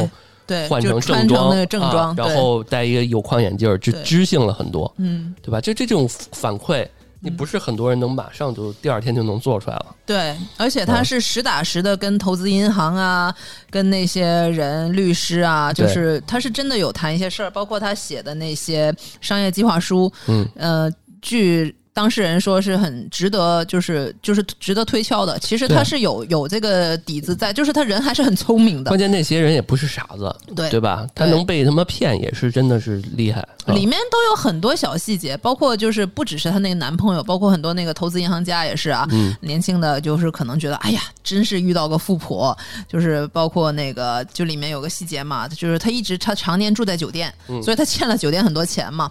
[0.68, 5.60] 换成正装，那个正装，啊，然后戴一个有框眼镜，就知性了很多，嗯，对吧？
[5.60, 6.84] 就这种反馈，
[7.22, 9.86] 你不是很多人能马上就第二天就能做出来了。
[10.06, 13.34] 对，而且他啊是实打实的跟投资银行啊，
[13.70, 25.38] 跟那些人律师啊，就是他是真的有谈一些事儿，包括他写的那些商业计划书，嗯，呃，据当事人说是很值得，就是就是值得推敲的。
[25.40, 31.06] 其实他是有有这个底子在，就是他人还是很聪明的关，键那些人也不是傻子，对对吧？
[31.14, 33.46] 他能被他妈骗，也是真的是厉害。
[33.70, 39.06] 啊里面都有很多小细节，包括就是不只是她那个男朋友，包括很多那个投资银行家也是啊。
[39.10, 42.56] 嗯年轻的就是可能觉得，哎呀，真是遇到个富婆。
[42.88, 49.10] 就是包括那个，就里面有个细节嘛，就是她一直她常年住在酒店，嗯所以她欠了酒店很多钱嘛。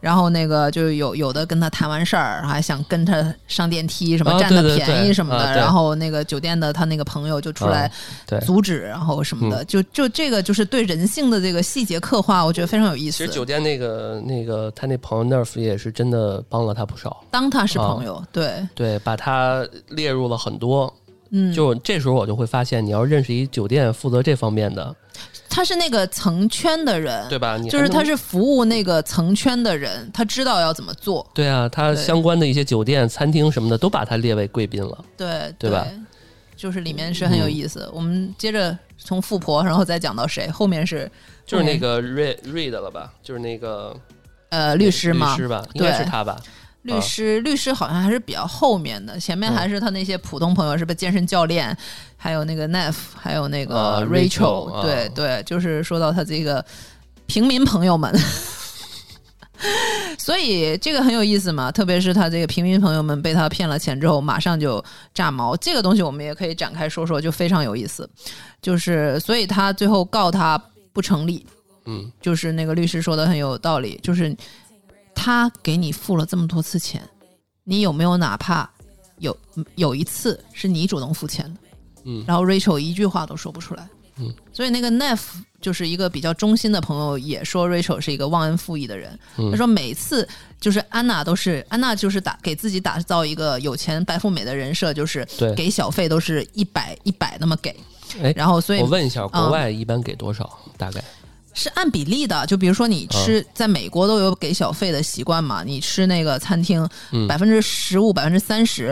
[0.00, 5.44] 然后那个就有有的跟她谈完事儿，还想跟她上电梯什么啊占他对对对便宜什么的。
[5.44, 7.90] 啊对然后那个酒店的她那个朋友就出来
[8.44, 9.64] 阻止，然后什么的。
[9.64, 13.18] 就就这个就是对人性的这个细节刻画，我觉得非常有意思。
[13.18, 20.92] 其实酒店那个那个他那朋友 Nerf 也是真的帮了他不少，当他是啊朋友，对，对，把他列入了很多。
[21.30, 24.94] 嗯，就这时候我就会发现，你要认识一酒店负责这方面的，
[25.48, 27.56] 他是那个层圈的人，对吧？
[27.56, 35.04] 你就是他是服务那个层圈的人，他知道要怎么做，对啊，他相关的一些酒店、餐厅什么的都把他列为贵宾了。
[35.16, 35.84] 对对吧？
[36.56, 37.90] 就是里面是很有意思。
[37.92, 41.10] 我们接着从富婆，然后再讲到谁，后面是
[41.46, 43.12] 就是那个 Reid Reid 了吧？
[43.22, 43.96] 就是那个
[44.50, 46.36] 呃律师嘛律，师吧，应该是他吧？
[46.82, 51.76] 律师律师好像还是比较后面的，前面嗯还是他那些普通朋友，是不是健身教练，
[52.16, 56.64] 还有那个 Neff，还有那个啊 Rachel，啊对对，就是说到他这个
[57.26, 58.12] 平民朋友们。
[60.18, 65.56] 所以这个很有意思嘛，特别是他这个平民朋友们被他骗了钱之后，马上就炸毛。
[65.56, 68.08] 这个东西我们也可以展开说说，就非常有意思。
[68.60, 70.62] 就是所以他最后告他
[70.96, 71.44] 不成立，
[71.84, 74.34] 嗯，就是那个律师说的很有道理，就是
[75.14, 77.06] 他给你付了这么多次钱，
[77.64, 78.66] 你有没有哪怕
[79.18, 79.36] 有
[79.74, 81.60] 有一次是你主动付钱的？
[82.04, 83.86] 嗯然后 Rachel 一句话都说不出来。
[84.18, 85.20] 嗯，所以那个 Neff
[85.60, 89.18] 就是一个比较忠心的朋友，也说 Rachel 是一个忘恩负义的人。
[89.36, 90.26] 嗯他说每次
[90.58, 97.76] 就是安娜都是安娜就是打给自己打造一个有钱白富美的人设，就是对给小费都是一百一百那么给。
[98.22, 100.58] 哎然后所以我问一下，嗯国外一般给多少？
[100.76, 101.02] 大概？
[101.54, 108.88] 是按比例的，就比如说你吃，在美国都有给小费的习惯嘛，你吃那个餐厅嗯，百分之十五、百分之三十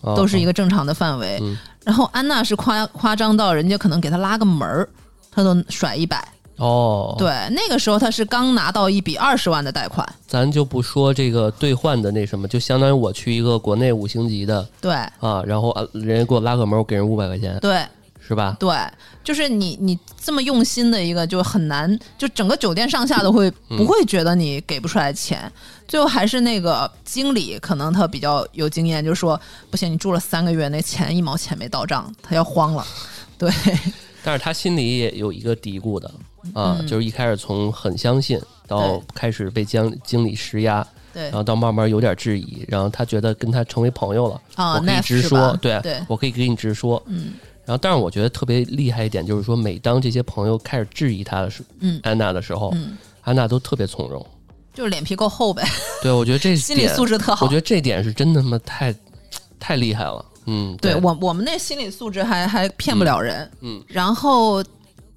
[0.00, 1.38] 啊都是一个正常的范围。
[1.42, 4.88] 嗯然后安娜是夸夸张到人家可能给她拉个门儿，
[5.30, 6.26] 她都甩一百。
[6.56, 10.08] 哦，，对，那个时候他是刚拿到一笔二十万的贷款。
[10.26, 17.84] 咱就不说这个兑换的那什么，就相当于我去一个国内五星级的对啊，然后啊人家给我拉个门，我给人五百块钱，对
[18.26, 18.56] 是吧？
[18.58, 18.74] 对，
[19.22, 25.50] 就是你你这么用心的一个，就很难，就整个酒店上下都会嗯不会觉得你给不出来钱。
[25.86, 29.38] 最后还是那个经理，可能他比较有经验，就说
[29.70, 32.86] 不行，你住了三个月，那钱一毛钱没到账，他要慌了。
[33.36, 33.50] 对
[34.24, 36.08] 但是他心里也有一个嘀咕的
[36.54, 47.34] 啊，嗯就是一开始从很相信到开始被经经理施压，对然后到慢慢有点质疑，然后他觉得跟他成为朋友了，啊我可以直说，对对我可以给你直说，嗯
[47.66, 54.24] 然后，但是我觉得特别厉害一点，就是说，每当这些朋友开始质疑他的时，嗯安娜的时候，嗯，安娜都特别从容。
[54.72, 55.62] 就是脸皮够厚呗，
[56.02, 57.46] 对，我觉得这心理素质特好。
[57.46, 58.94] 我觉得这点是真的他妈太
[59.60, 60.24] 太厉害了。
[60.46, 63.48] 嗯，对我我们那心理素质还还骗不了人。
[63.60, 64.62] 嗯然后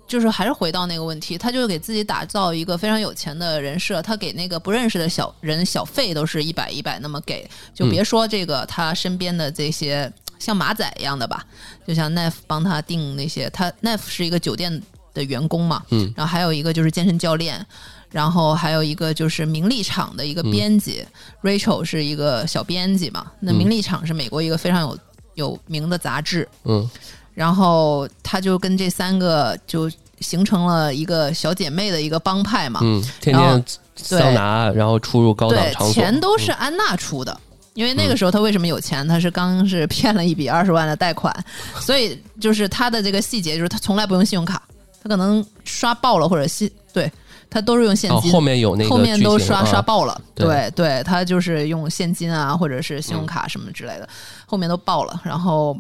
[0.08, 11.46] 就是还是回到那个问题，他就给自己打造一个非常有钱的人设，他给那个不认识的小人小费都是一百一百那么给，就嗯别说这个他身边的这些像马仔一样的吧，
[11.86, 14.82] 就像 Neff 帮他订那些，他 Neff 是一个酒店
[15.14, 17.66] 的员工嘛，嗯然后还有一个就是健身教练。
[18.10, 21.06] 然后还有一个就是名利场的一个编辑、
[21.42, 23.30] r a c h e l 是一个小编辑嘛。
[23.42, 24.98] 那嗯名利场是美国一个非常有
[25.36, 26.90] 有名的杂志，嗯
[27.38, 29.88] 然后他就跟这三个就
[30.22, 32.80] 形成了一个小姐妹的一个帮派嘛。
[32.82, 33.64] 嗯，天天
[33.96, 37.40] 桑拿，然后出入高档对场，所，钱都是嗯安娜出的。
[37.76, 39.08] 因为那个时候他为什么有钱？
[39.08, 41.32] 他是刚是骗了一笔二十万的贷款，
[41.80, 44.60] 所以就是他的这个细节就是他从来不用信用卡，
[45.04, 47.12] 他可能刷爆了或者信对
[47.52, 48.32] 他都是用现哦，金。
[48.32, 54.10] 后面有那个后面都刷啊刷爆了，对对对，他就是用现金啊，或者是信用卡什么之类的，
[54.48, 55.22] 后面都爆了。
[55.24, 55.78] 然后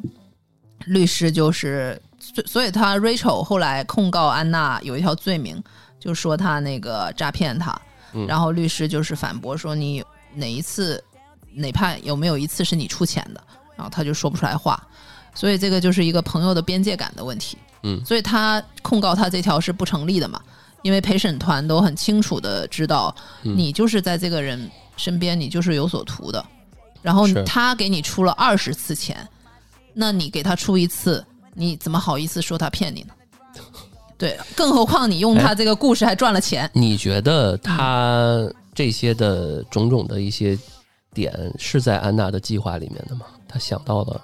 [0.87, 5.61] 律师就是，所所以他 Rachel 后来控告安娜有一条罪名，
[5.99, 7.79] 就说他那个诈骗他，
[8.13, 8.25] 嗯。
[8.25, 11.03] 然后律师就是反驳说你哪一次
[11.53, 13.43] 哪怕有没有一次是你出钱的，
[13.75, 14.81] 然后他就说不出来话，
[15.33, 17.57] 所以这个就是一个朋友的边界感的问题。
[17.83, 18.03] 嗯。
[18.05, 20.41] 所以他控告他这条是不成立的嘛，
[20.83, 23.57] 因为陪审团都很清楚的知道，嗯。
[23.57, 26.45] 你就是在这个人身边，你就是有所图的，
[27.01, 27.43] 然后是。
[27.43, 29.27] 他给你出了二十次钱，
[29.99, 33.13] 那你给他出一次，你怎么好意思说他骗你呢？
[34.15, 40.57] 对，更何况你用他这个故事还赚了钱，你觉得嗯他这些的种种的一些
[41.13, 43.25] 点是在安娜的计划里面的吗？
[43.47, 44.21] 他想到了，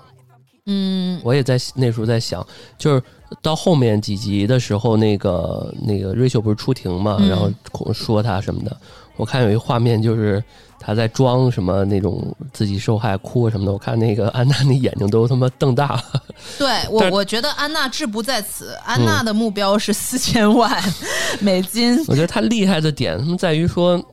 [0.68, 2.46] 嗯，我也在那时候在想，
[2.78, 3.04] 就是
[3.42, 7.52] 到后面几集的时候，那个那个瑞秀不是出庭嘛，嗯然后
[7.94, 8.78] 说他什么的，
[9.16, 10.44] 我看有一画面就是
[10.86, 16.04] 他在装什么那种自己受害哭什么的，我看那个安娜那眼睛都他妈瞪大了，
[16.58, 20.84] 对我，我觉得安娜志不在此，安娜的目标是四千万
[21.40, 21.98] 美金。
[22.08, 24.04] 我觉得他厉害的点，他们在于说，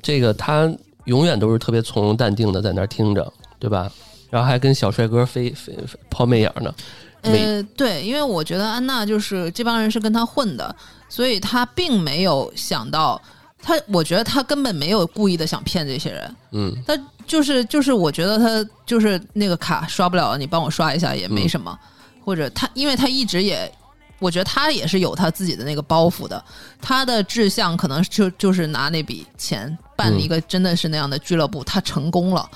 [0.00, 0.72] 这个他
[1.06, 3.90] 永远都是特别从容淡定的在那儿听着，对吧？
[4.30, 6.74] 然后还跟小帅哥飞飞飞抛媚眼儿呢，
[7.22, 10.74] 呃，对，因为我觉得安娜就是这帮人是跟他混的，
[11.08, 13.20] 所以他并没有想到，
[13.64, 16.76] 她我觉得他根本没有故意的想骗这些人，嗯。
[16.86, 16.94] 他
[17.26, 21.76] 就是就是我觉得他就是那个卡刷不了了，你帮我刷一下也没什么，
[22.22, 23.72] 或者他因为他一直也。
[24.20, 26.42] 我觉得他也是有他自己的那个包袱的，
[26.80, 30.20] 他的志向可能就就是拿那笔钱办嗯。
[30.20, 32.48] 一个真的是那样的俱乐部，他成功了，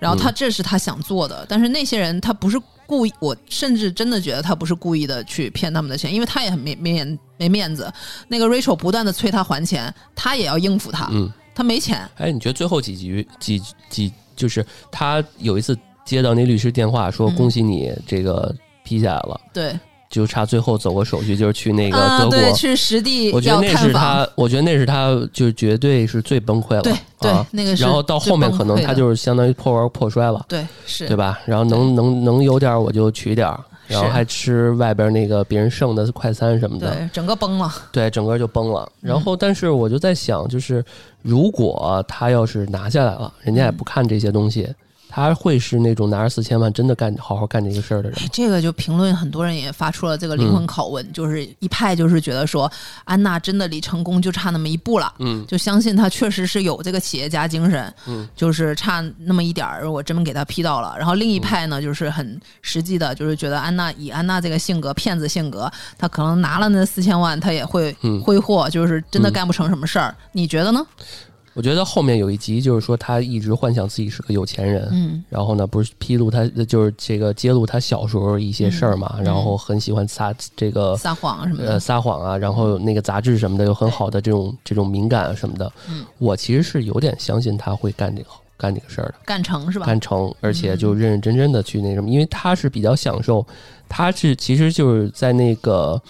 [0.00, 7.92] 然后他嗯这是他想做的，但是那些人他不是故意，我甚至真的觉得他不是故意的去骗他们的钱，因为他也很没没面没面子。
[8.26, 12.04] 那个 Rachel 不断的催他还钱，他也要应付他，嗯，他没钱。
[12.16, 19.78] 哎，你觉得最后几局几几就是他有一次接到那律师电话说嗯恭喜你这个批下来了，对，
[20.10, 22.38] 就差最后走个手续，就是去那个啊，德国。
[22.38, 23.74] 对，去实地我觉得那。
[23.76, 26.82] 是他，我觉得那是他，就绝对是最崩溃了。
[26.82, 31.40] 对对啊，那个是然后到后面可能他就是相当于破罐破摔了，对是，对吧？
[31.46, 37.72] 然后能能能有点儿我就取点儿，然后还吃外边那个别人剩的快餐什么的，对，整个崩了。
[37.92, 38.90] 对，整个就崩了。
[39.02, 40.84] 嗯然后，但是我就在想，就是
[41.22, 44.68] 如果他要是拿下来了，人家也不看这些东西，
[45.10, 48.18] 他会是那种拿着四千万真的干好好干这个事儿的人。
[48.32, 52.70] 这个就评论很多人也发出了这个灵嗯魂拷问，就是一派就是觉得说
[53.04, 60.94] 安娜真的离成功就差那么一步了，嗯就相信她确实是有这个企业家精神，嗯，就是差那么一点儿，我真给她批到了。
[60.96, 70.14] 然后另一派呢，就是很实际的，就是觉得安娜以安娜这个性格，骗子性格，她可能拿了那四千万，她也会嗯挥霍，就是真的嗯干不成什么事儿。
[70.32, 70.86] 你觉得呢？
[71.54, 75.24] 我觉得后面有一集就是说他一直幻想自己是个有钱人，嗯。
[75.28, 79.24] 然后呢，不是披露他就是这个揭露他小时候一些事儿嘛，嗯。
[79.24, 85.70] 然后很喜欢撒这个撒谎什么呃的，撒谎啊，然后那个杂志什么的有很好的这种这种敏感啊什么的。
[85.88, 86.04] 嗯。
[86.18, 89.86] 我其实是有点相信他会干这个干这个事儿的，干成是吧？
[89.86, 93.44] 干成，而且嗯就认认真真的去那什么，因为他是比较享受，
[93.88, 96.00] 他是其实就是在那个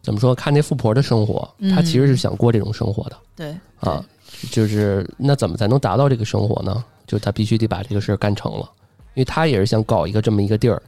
[0.00, 1.70] 怎么说看那富婆的生活，嗯。
[1.74, 3.16] 他其实是想过这种生活的。
[3.36, 4.04] 对啊，
[4.50, 6.84] 就是那怎么才能达到这个生活呢？
[7.06, 8.70] 就他必须得把这个事儿干成了，
[9.14, 10.80] 因为他也是想搞一个这么一个地儿，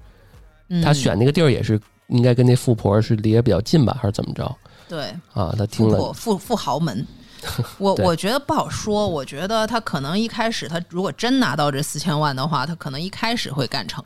[0.68, 4.56] 对他选那个地儿也是应该跟那富婆是离得比较近吧，还是怎么着
[4.88, 5.54] 对啊？
[5.58, 7.04] 他听富了富富豪门。
[7.78, 14.04] 我我觉得不好说，我觉得他可能一开始他如果真拿到这四千万的话，他可能一开始会干成，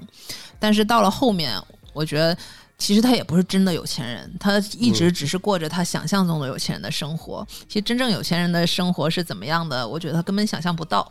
[0.59, 1.53] 但是到了后面，
[1.93, 2.35] 我觉得
[2.79, 7.47] 其实他也不是真的有钱人，他一直只是过着他想象中的有钱人的生活。
[7.67, 11.11] 其实真正有钱人的生活是怎么样的，我觉得他根本想象不到。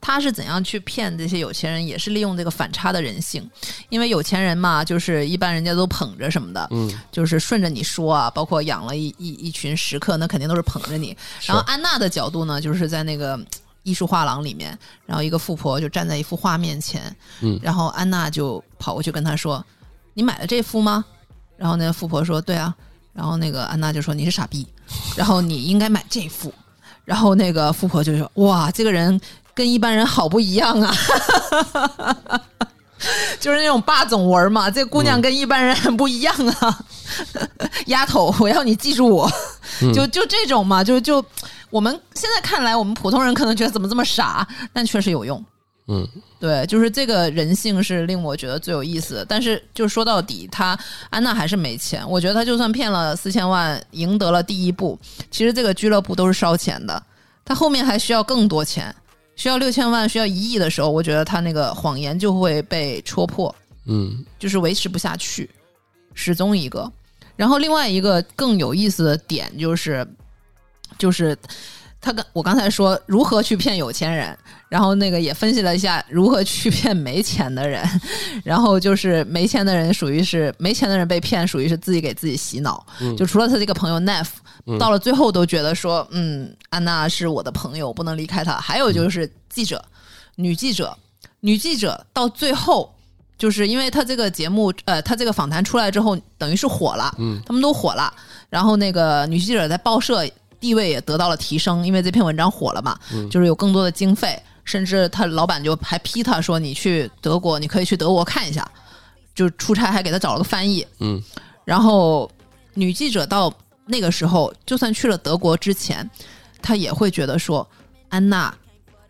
[0.00, 3.48] 他是怎样去骗这些有钱人，也是利用这个反差的人性，
[3.88, 11.16] 因为有钱人嘛，就是一般人家都捧着什么的，嗯，就是顺着你说啊，包括养了一一一群食客，那肯定都是捧着你。
[11.42, 13.38] 然后安娜的角度呢，就是在那个
[13.82, 19.64] 艺术画廊里面，然后一个富婆就站在一幅画面前，嗯然后安娜就跑过去跟他说
[20.14, 21.04] ：“你买了这副吗？”
[21.56, 22.74] 然后那个富婆说：“对啊。”
[23.12, 24.66] 然后那个安娜就说：“你是傻逼，
[25.16, 26.52] 然后你应该买这副。”
[27.04, 29.20] 然后那个富婆就说：“哇，这个人
[29.54, 30.94] 跟一般人好不一样啊。
[33.40, 36.78] ”就是那种霸总文嘛，这姑娘跟一般人很不一样啊，
[37.86, 39.28] 丫头，我要你记住我，
[39.82, 41.22] 嗯就就这种嘛，就就
[41.68, 45.44] 我们现在看来，我们普通人可能觉得怎么这么傻，但确实有用。
[45.88, 46.06] 嗯，
[46.38, 49.24] 对，就是这个人性是令我觉得最有意思的。
[49.24, 50.78] 但是就说到底，他
[51.10, 52.08] 安娜还是没钱。
[52.08, 54.98] 我觉得他就算骗了四千万，赢得了第一步，
[55.30, 57.02] 其实这个俱乐部都是烧钱的，
[57.44, 58.94] 他后面还需要更多钱，
[59.34, 63.54] 需要六千万，需要一亿的时候，我觉得他那个谎言就会被戳破。
[63.84, 65.50] 嗯就是维持不下去，
[66.14, 66.90] 始终一个。
[67.34, 70.06] 然后另外一个更有意思的点就是，
[70.96, 71.36] 就是
[72.02, 74.36] 他跟我刚才说如何去骗有钱人，
[74.68, 77.82] 然后那个也分析了一下如何去骗没钱的人，
[78.44, 82.84] 然后就是没钱的人属于是没钱的人被骗，属于是自己给自己洗脑。
[83.00, 84.26] 嗯就除了他这个朋友 Neff，、
[84.66, 88.54] 嗯到了最后都觉得说，嗯，安娜是我的朋友，我不能离开她。
[88.58, 89.82] 还有就是记者，
[90.34, 90.94] 女记者，
[91.40, 92.92] 女记者到最后。
[93.38, 98.12] 就是因为他这个节目，呃，他这个访谈出来之后，等于是火了，嗯，他们都火了。
[98.48, 100.24] 然后那个女记者在报社
[100.62, 108.66] 地位也得到了提升，因为这篇文章火了嘛，嗯就是有更多的经费，甚至他老板就还批他说：“你去德国，你可以去德国看一下。”
[109.34, 110.86] 就出差还给他找了个翻译。
[111.00, 111.20] 嗯
[111.64, 112.30] 然后
[112.74, 113.52] 女记者到
[113.86, 116.08] 那个时候，就算去了德国之前，
[116.60, 117.68] 她也会觉得说，
[118.08, 118.54] 安娜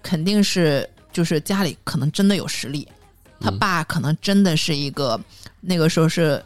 [0.03, 2.88] 肯定是就是家里可能真的有实力，
[3.41, 5.21] 她嗯爸可能真的是一个
[5.61, 6.43] 那个时候是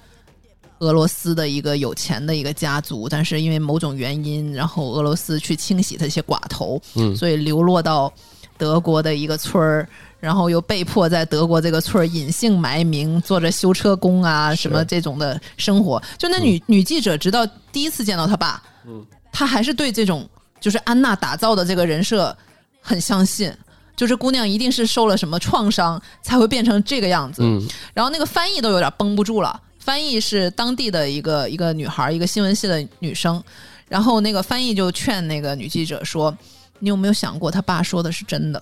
[0.79, 8.13] 俄罗斯的一个有钱的一个家族，但是因为某种原因，然后俄罗斯去清洗这些寡头，嗯所以流落到
[8.59, 9.89] 德国的一个村儿，
[10.21, 16.03] 然后又被迫在德国这个村儿隐姓埋名，做着修车工啊什么这种的生活。
[16.19, 20.29] 就那女、女记者，直到第一次见到他爸，嗯，她还是对这种
[20.61, 22.37] 就是安娜打造的这个人设
[22.81, 23.53] 很相信。
[23.97, 27.41] 就是姑娘一定是受了什么创伤，才会变成这个样子。
[27.43, 29.59] 嗯然后那个翻译都有点绷不住了。
[29.87, 33.41] 翻译是当地的一个一个女孩，一个新闻系的女生。
[33.89, 36.37] 然后那个翻译就劝那个女记者说
[36.81, 38.61] ：“你有没有想过，他爸说的是真的？”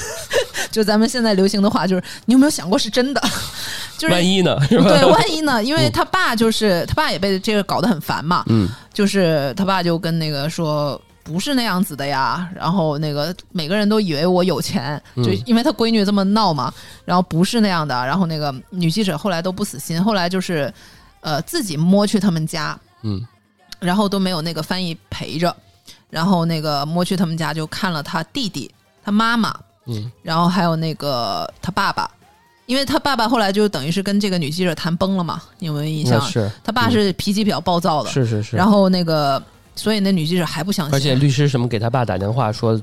[0.72, 3.20] 就咱们现在流行的话，就是你有没有想过是真的？
[3.98, 4.58] 就是万一呢？
[4.66, 5.62] 对，万一呢？
[5.62, 8.42] 因为他爸就是他爸也被这个搞得很烦嘛。
[8.48, 10.98] 嗯就是他爸就跟那个说。
[11.22, 15.24] 不是那样子的呀，然后那个每个人都以为我有钱，嗯。
[15.24, 16.72] 就因为他闺女这么闹嘛，
[17.04, 20.72] 然后不是那样的，然后那个女记者后来都不死心，后来就是
[21.20, 23.26] 呃自己摸去他们家，嗯。
[23.78, 25.56] 然后都没有那个翻译陪着，
[26.10, 28.70] 然后那个摸去他们家就看了他弟弟、
[29.02, 30.10] 他妈妈，嗯。
[30.22, 32.10] 然后还有那个他爸爸，
[32.66, 36.20] 因为他爸爸后来就等于是跟这个女记者谈崩了嘛，你有没有印象？
[36.20, 36.50] 是。
[36.62, 39.42] 他爸是脾气比较暴躁的，是是是，然后那个
[39.80, 42.78] 所以那女记者还不相信，而且律师什么给他爸打电话说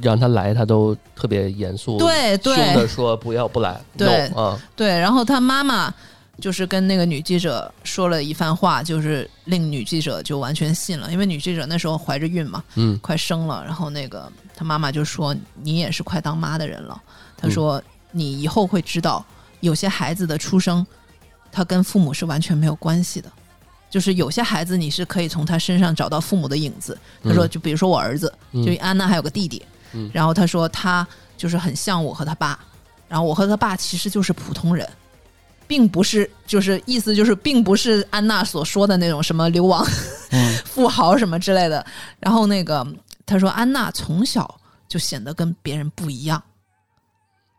[0.00, 2.56] 让他来，他都特别严肃，对对。
[2.56, 4.32] 凶的说不要不来，对
[4.74, 5.92] 对，然后他妈妈
[6.40, 12.98] 就是跟那个女记者说了一番话，就是令女记者就完全信了，因为女记者那时候怀着孕嘛，嗯。
[13.02, 16.98] 快生了，然后那个他妈妈就说：“你也是快当妈的人了。”
[17.36, 19.22] 她嗯说：“你以后会知道，
[19.60, 20.86] 有些孩子的出生，
[21.52, 23.30] 他跟父母是完全没有关系的。
[23.90, 26.96] 就是有些孩子你是可以从他身上找到父母的影子。
[27.22, 29.62] 他说，嗯就比如说我儿子，嗯就安娜还有个弟弟，
[29.92, 32.58] 嗯然后他说他就是很像我和他爸，
[33.08, 34.88] 然后我和他爸其实就是普通人。
[35.66, 39.86] 并不是，就是意思就是，并不是安娜所说的那种什么流亡
[40.30, 41.86] 嗯 富豪什么之类的。
[42.18, 42.84] 然后那个
[43.24, 44.52] 他说，安娜从小
[44.88, 46.42] 就显得跟别人不一样，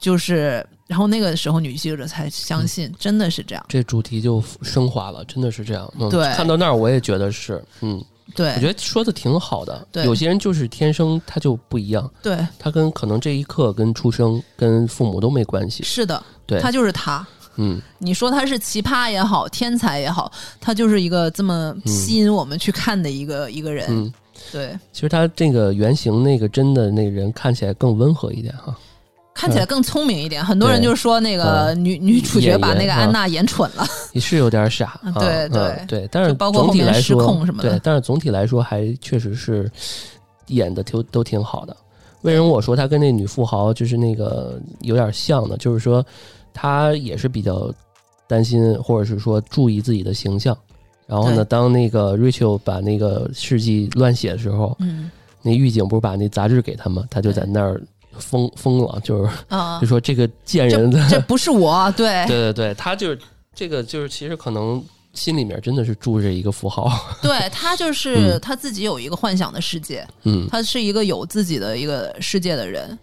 [0.01, 3.63] 就是，然后那个时候女记者才相信，真的是这样。
[3.69, 5.89] 这主题就升华了，真的是这样。
[5.99, 8.03] 嗯，对看到那儿我也觉得是，嗯，
[8.35, 9.87] 对，我觉得说的挺好的。
[9.91, 15.83] 对有些人就是天生他就不一样，对，他跟可能这一刻跟出生跟父母都没关系。
[15.83, 17.25] 是的，对他就是他。
[17.57, 23.85] 嗯，你说他是奇葩也好，天才也好，他就是一个这么吸引我们去看的一个、一个人。
[23.89, 24.13] 嗯，
[24.51, 28.75] 对，其实他这个原型那个真的那个人看起来更温和一点哈。
[29.41, 30.45] 看起来更聪明一点。
[30.45, 33.83] 很多人对就说那个女、女主角把那个安啊娜演蠢了。
[34.13, 39.71] 也是有点傻，对对对，但是包括总体后面失控什么的对，但是总体来说还确实是
[40.47, 41.75] 演的都都挺好的。
[42.21, 45.57] 为什么我说他跟那女富豪就是那个有点像呢？
[45.57, 46.05] 就是说
[46.53, 47.73] 他也是比较
[48.27, 50.55] 担心，或者是说注意自己的形象。
[51.07, 55.09] 然后呢，当那个 Rachel 把那个事迹乱写的时候，嗯
[55.41, 57.03] 那狱警不是把那杂志给他吗？
[57.09, 57.81] 他就在那儿
[58.19, 59.79] 疯疯了，就是啊。
[59.81, 62.07] 就，说这个贱人的这不是我，对。
[62.27, 63.19] 对对对，他就是
[63.53, 64.83] 这个，就是其实可能
[65.13, 66.91] 心里面真的是住着一个符号，
[67.21, 68.39] 对，他就是嗯。
[68.41, 70.47] 他自己有一个幻想的世界，嗯。
[70.49, 72.97] 他是一个有自己的一个世界的人。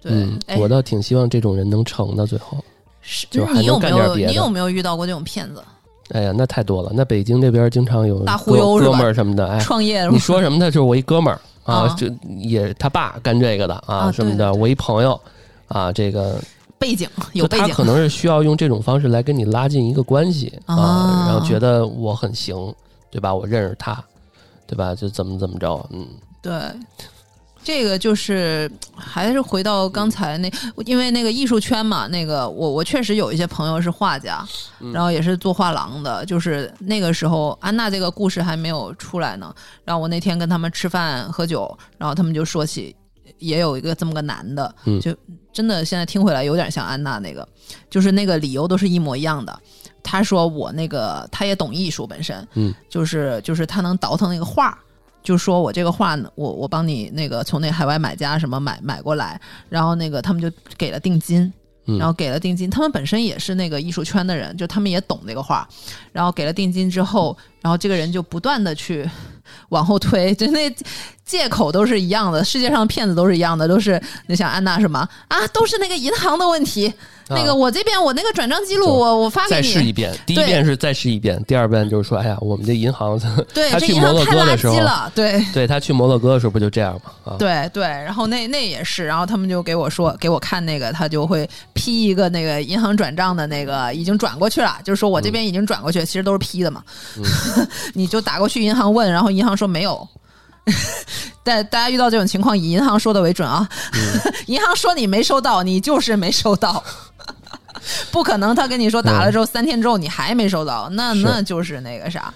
[0.00, 2.58] 对，我倒挺希望这种人能成的，最后，
[3.00, 5.62] 是就是你有没有你有没有遇到过这种骗子？
[6.10, 6.90] 哎呀，那太多了。
[6.94, 12.06] 那北京这边经常有大哥忽悠哥们儿什么的，哎，创业你说什么的，就是我一哥们儿 啊啊，就
[12.38, 15.18] 也他爸干这个的啊啊什么的，我一朋友
[15.68, 16.38] 啊，这个
[16.78, 22.74] 背景有背景他可能是需要用这种方式来跟你拉近一个关系啊，啊然后觉得我很行，
[23.10, 23.32] 对吧？
[23.34, 24.02] 我认识他，
[24.66, 24.94] 对吧？
[24.94, 26.06] 就怎么怎么着，嗯
[26.42, 26.52] 对，
[27.64, 30.50] 这个就是还是回到刚才那，
[30.84, 34.46] 因为那个艺术圈嘛，那个我我确实有一些朋友是画家，
[34.92, 39.54] 然后也是做画廊的，就是那个时候安娜这个故事还没有出来呢，
[39.84, 42.94] 然后我那天跟他们吃饭喝酒，然后他们就说起。
[43.38, 45.12] 也有一个这么个男的，嗯就
[45.52, 47.46] 真的现在听回来有点像安娜那个，
[47.90, 49.60] 就是那个理由都是一模一样的。
[50.00, 54.78] 他说我那个他也懂艺术本身，嗯，就是就是他能倒腾那个画，
[55.22, 61.52] 就说我这个画呢，我我帮你那个从那海外买家什么买买过来，然后那个他们就给了定金，
[61.86, 61.98] 嗯。
[61.98, 65.68] 然后给了定金，他们本身也是那个艺术圈的人，就他们也懂那个画，
[66.12, 69.08] 然后给了定金之后，然后这个人就不断的去
[69.68, 70.68] 往后推，就那
[71.32, 76.92] 借口都是一样的，世界上骗子都是一样的，都是你想安娜什么啊，都是那个银行的问题，
[77.30, 83.18] 那个我这边我那个转账记录我我发给再试一你，遍，第一遍是再试一遍，第二遍就是说，哎呀，我们这银行，
[83.54, 85.42] 对，他去摩洛哥的时候圾，了，对。
[85.54, 87.12] 对他去摩洛哥的时候不就这样吗？
[87.24, 96.82] 啊，对对，然后那那也是，然后他们就给我说，给我看那个，他就会批一个那个银行转账的那个已经转过去了，就是说我这边已经转过去，其实都是批的嘛。
[97.94, 100.06] 你就打过去银行问，然后银行说没有。
[101.44, 103.68] 但大家遇到这种情况，以银行说的为准啊。
[104.46, 106.82] 银行说你没收到，你就是没收到，
[108.12, 112.32] 不可能他跟你说打了之后、三天之后你还没收到，那那就是那个啥。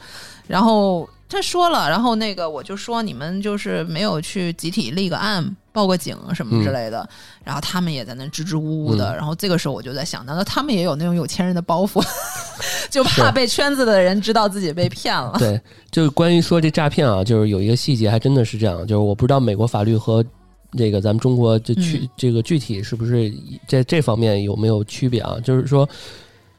[0.48, 7.06] 然后他说了，然后那个我就说你们就是没有去集体立个案、报个警什么之类的，
[7.44, 9.12] 然后他们也在那支支吾吾的。
[9.12, 12.02] 嗯然后这个时候我就在想，难道他们也有那种有钱人的包袱，
[12.90, 15.34] 就怕被圈子的人知道自己被骗了？
[15.38, 15.60] 对，
[15.90, 20.24] 就是关于说这诈骗啊，就是有一个细节还真的是这样，就是我不知道美国法律和
[20.78, 23.30] 这个咱们中国这区、嗯这个具体是不是
[23.68, 25.36] 在这方面有没有区别啊？
[25.44, 25.86] 就是说，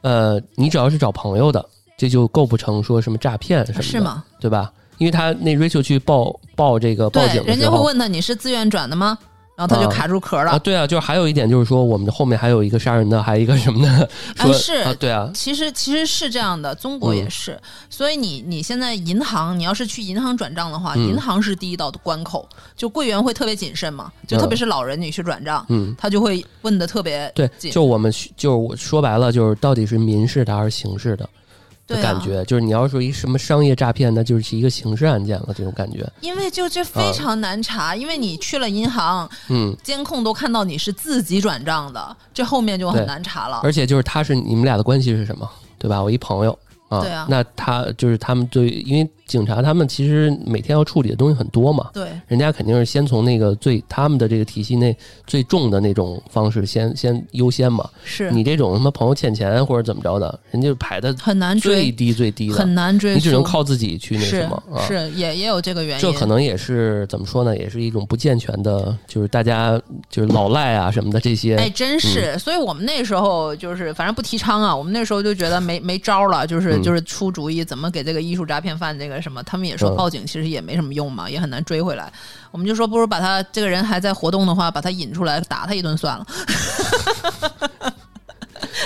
[0.01, 1.63] 呃，你只要是找朋友的，
[1.97, 3.99] 这就构不成说什么诈骗什么的，是？
[3.99, 4.23] 吗？
[4.39, 4.71] 对吧？
[4.99, 7.71] 因为他那 Rachel 去报报这个报警，的人时候。
[7.71, 9.17] 家会问他你是自愿转的吗？
[9.55, 9.91] 然后他就啊。
[9.91, 10.51] 卡住壳了。
[10.51, 14.73] 啊，对啊，就是还有一点就是说，我们的后面还有一个杀人的，还有一个什么的，说是。
[14.83, 17.29] 啊，对啊，其实其实是这样的，中国也嗯。
[17.31, 17.59] 是。
[17.89, 21.07] 所以你你现在银行，你要是去银行转账的话，嗯。
[21.07, 31.27] 银行是第一道的关口，就柜员会特别谨慎嘛，就嗯特别是老人你去转账，嗯，他就会问的特别对，就我们就是我说白了，就是到底是民事的还是刑事的
[31.95, 43.61] 感觉，就是你要说一什么商业诈骗，那就是一个刑事案件了，这种感觉，因为就这啊非常难查，因为你去了银行，嗯，监控都看到你是自己转账的，这后面就很难查了。
[43.63, 46.01] 而且就是他是你们俩的关系是什么，对吧？
[46.01, 46.57] 我一朋友。
[46.89, 57.87] 啊，对啊那他就是他们对，因为警察他们其实每天要处理的东西很多嘛，对，人家肯定是先从那个最他们的这个体系内最重的那种方式先先优先嘛。
[58.03, 64.81] 是你这种什么朋友欠钱或者怎么着的，人家排的很难追最，低最低的，很难追，你只能靠自己去那什么啊。
[64.87, 67.55] 是也也有这个原因，这可能也是怎么说呢？
[67.57, 71.57] 也是一种不健全的，就是大家就是老赖啊什么的这些。
[71.57, 74.75] 哎，真是，嗯所以我们那时候就是，反正不提倡啊。
[74.75, 82.11] 我们那时候就觉得没没招了，就是、嗯就是出主意怎么给这个艺术诈骗犯这个什么，他们也说嗯报警其实也没什么用嘛，也很难追回来。
[82.51, 86.25] 我们就说，不如把他这个人还在活动的话，把他引出来打他一顿算了。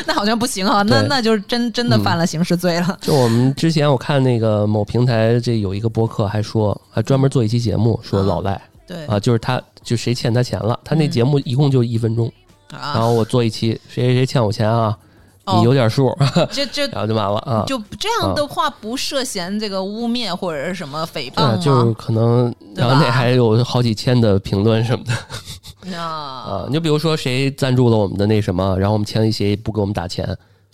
[0.06, 2.98] 那好像不行啊，那那就是真真的嗯犯了刑事罪了。
[3.02, 12.32] 就我们之前我看那个某平台这有一个播客还说，还专门做一期节目说老赖对啊，就是他就谁欠他钱了，他那嗯节目一共就一分钟，
[12.72, 14.98] 然啊，后我做一期谁谁谁欠我钱啊，哦
[15.58, 16.16] 你有点数，
[16.52, 17.64] 这这 然后就完了啊。
[17.68, 21.58] 就这样的话，不涉嫌这个污蔑或者是什么诽谤？
[21.60, 26.66] 就是可能，然后那还有好几千的评论什么的啊啊。
[26.68, 30.26] 你就比如说谁赞助了我们的那什么，然后我们签了一协议不给我们打钱，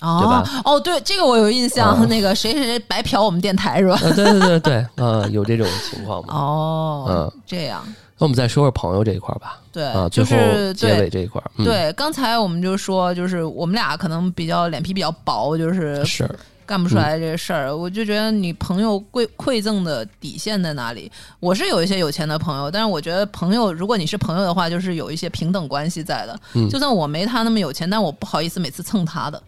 [0.02, 3.96] 哦对吧哦，对，这个我有印象，啊那个谁谁谁白嫖我们电台是吧？
[3.96, 6.34] 啊，对对对对，啊，有这种情况吗？
[6.34, 7.84] 哦，嗯这样，
[8.20, 11.10] 那我们再说说朋友这一块儿吧，对，啊，最就后是结尾对。
[11.10, 16.28] 这一块儿，嗯，对，刚才我们就说，就是我们俩可能比较脸皮比较薄，就是是，
[16.66, 17.76] 干不出来这事儿。
[17.76, 21.12] 我就觉得你朋友馈馈赠的底线在哪里？
[21.40, 26.40] 我是有一些有钱的朋友，但是我觉得朋友，如果你是朋友的话，就是有一些平等关系在的。
[26.56, 29.40] 嗯就算我没他那么有钱，但我不好意思每次蹭他的，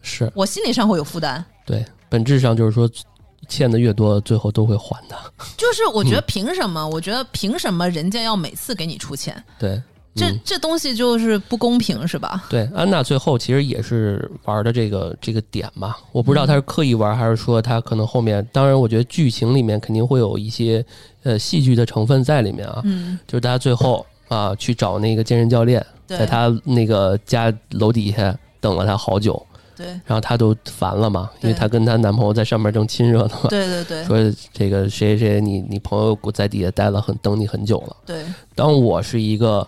[0.00, 1.44] 是我心理上会有负担。
[1.66, 2.88] 对，本质上就是说，
[3.46, 5.16] 欠的越多，最后都会还的，
[5.56, 6.88] 就是我嗯觉得凭什么？
[6.88, 9.42] 我觉得凭什么人家要每次给你出钱？
[9.58, 9.80] 对。
[10.14, 12.42] 这嗯这东西就是不公平，是吧？
[12.50, 20.84] 对，安娜最后其实也是玩的这个这个点嘛，我不知道她是刻意玩，还是说她可能后面，当然我觉得剧情里面肯定会有一些
[21.22, 29.40] 呃戏剧的成分在里面啊，嗯，就是她最后啊去找那个健身教练，在她那个家楼底下等了她好久，
[29.78, 29.86] 对。
[30.04, 34.04] 然后她都烦了嘛，因为她跟她男朋友在上面正亲热呢嘛，对对对。
[34.04, 34.18] 说
[34.52, 37.96] 这个谁谁谁你你朋友在底下待了很等你很久了。
[38.04, 38.22] 对，
[38.54, 39.66] 当我是一个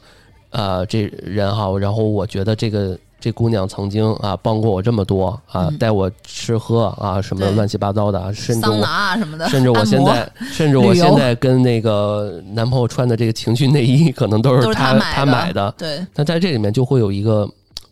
[0.51, 5.79] 呃这人哈，然后我觉得这个这姑娘曾经啊帮过我这么多啊，嗯。
[5.79, 15.73] 带我吃喝啊什么乱七八糟的啊，甚至桑拿我啊什么的，甚至我现在甚至我现在跟那个男朋友穿的这个情趣内衣，可能都都是她她买的。
[15.79, 16.05] 对。
[16.15, 17.49] 那在这里面就会有一个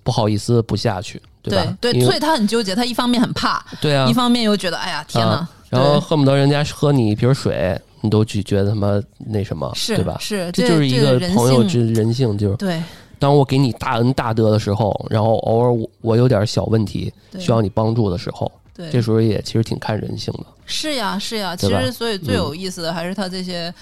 [0.09, 1.77] 不好意思不下去，对吧？
[1.83, 4.09] 对对所以他很纠结，他一方面很怕，对啊。
[4.09, 5.33] 一，方面又觉得哎呀天哪。
[5.33, 10.17] 啊，然后恨不得人家喝你一瓶水，你都去觉得他妈那什么，是对吧？
[10.19, 12.83] 是，这就是一个朋友之人性，就是对。
[13.19, 20.47] 当我给你大恩大德的时候，然后偶尔我我有点小问题需要你帮助的时候，对，这时候也其实挺看人性的。
[20.65, 23.75] 是呀是呀，其实所以最有意思的还是他这些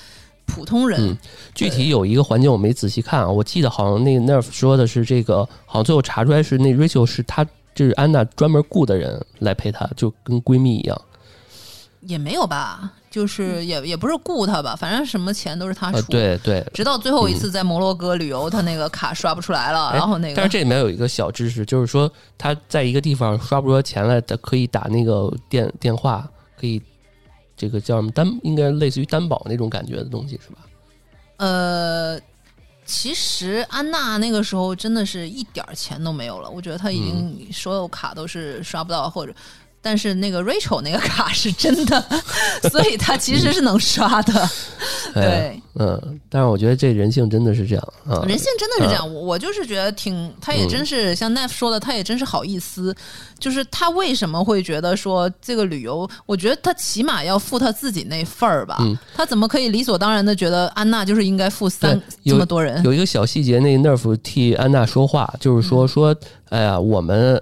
[0.46, 1.18] 普通人嗯，
[1.54, 7.44] 具体有一个环节我没仔细看啊，我记得好像那个 Nerf 说的是这个，好像最后查出来是那 Rachel 是她
[7.74, 10.98] 就是安娜专门雇的人来陪她，就跟闺蜜一样
[12.02, 16.12] 也没有吧，就是也也不是雇她吧，反正什么钱都是他啊、出。
[16.12, 16.64] 对对。
[16.72, 26.28] 直到最后一次在摩洛哥旅游，他那个卡刷不出来了，哎然后那个但是这里面有一个小知识，就是说他在一个地方刷不出来钱来，他可以打那个电电话，
[26.60, 26.80] 可以
[27.56, 30.58] 这个叫什么担，应该类似于担保那种感觉的东西是吧？
[31.38, 32.20] 呃，
[32.84, 39.34] 其实安娜那个时候真的是一点钱都没有了，我觉得她已经所有卡都是刷不到，或者。
[39.86, 42.04] 但是那个 Rachel 那个卡是真的，
[42.72, 44.50] 所以他其实是能刷的。
[45.14, 52.92] 哎对，嗯，但是我觉得这人性真的是这样啊，人性真的是这样，我我就是觉得挺，他也真是、像 Neff 说的，他也真是好意思，
[53.38, 58.98] 就是他为什么会觉得说这个旅游，我觉得他起码要付他自己那份儿吧，嗯。
[59.14, 62.82] 他怎么可以理所当然的觉得安娜就是应该付三这么多人？
[62.82, 65.68] 有一个小细节，那 Nerf 替安娜说话，就是嗯。
[65.68, 66.16] 说说，
[66.48, 67.40] 哎呀，我们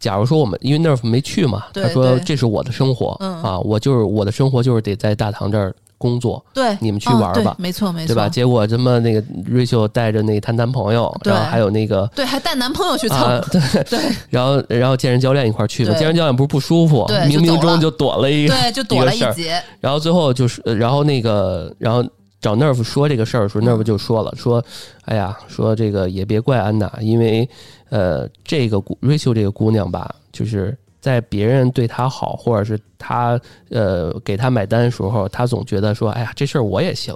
[0.00, 3.42] 假如说我们因为 Nerf 没去嘛，他说这是我的生活嗯。
[3.42, 8.28] 啊，我就是我的生活就是得在大堂这儿工作，对，你们去嗯玩吧对没错没错，对吧？
[8.28, 9.20] 结果这么那个
[9.50, 12.08] Rachel 带着那个她男朋友，然后还有那个。
[12.14, 13.98] 对，还带男朋友去蹭，啊， 对，对。
[14.30, 22.04] 然后然后健身教练一块儿去吧，健身教练不是不舒服，冥冥中就躲了一个，对，就躲了一劫，然后最后就是，呃然后那个，然后
[22.40, 24.64] 找 Nerf 说这个事儿的时候，Nerf 就说了，说，
[25.06, 27.48] 哎呀，说这个也别怪安娜，因为
[27.88, 37.12] 呃，这个姑 Rachel 这个姑娘吧，就是在别人对她好，或者是她呃给她买单的时候，她总觉得说，哎呀，这事儿我也行，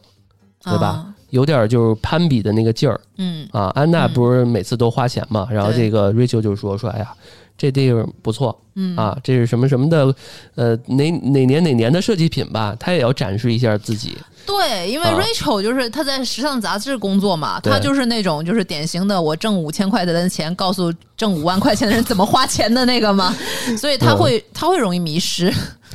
[0.64, 1.14] 对吧啊？
[1.30, 3.70] 有点就是攀比的那个劲儿嗯，啊。
[3.74, 7.14] 安娜嗯不是每次都花钱嘛，然后这个 Rachel 就说说，哎呀。
[7.62, 10.12] 这地方不错，嗯啊，这是什么什么的，
[10.56, 14.18] 呃，哪哪年哪年的设计品吧，他也要展示一下自己。
[14.44, 23.32] 对，因为啊 Rachel 就是他在时尚杂志工作嘛，对她就是那种就是典型的我挣五千块钱的钱，告诉挣五万块钱的人怎么花钱的那个嘛，
[23.78, 25.54] 所以他会他会容易迷失。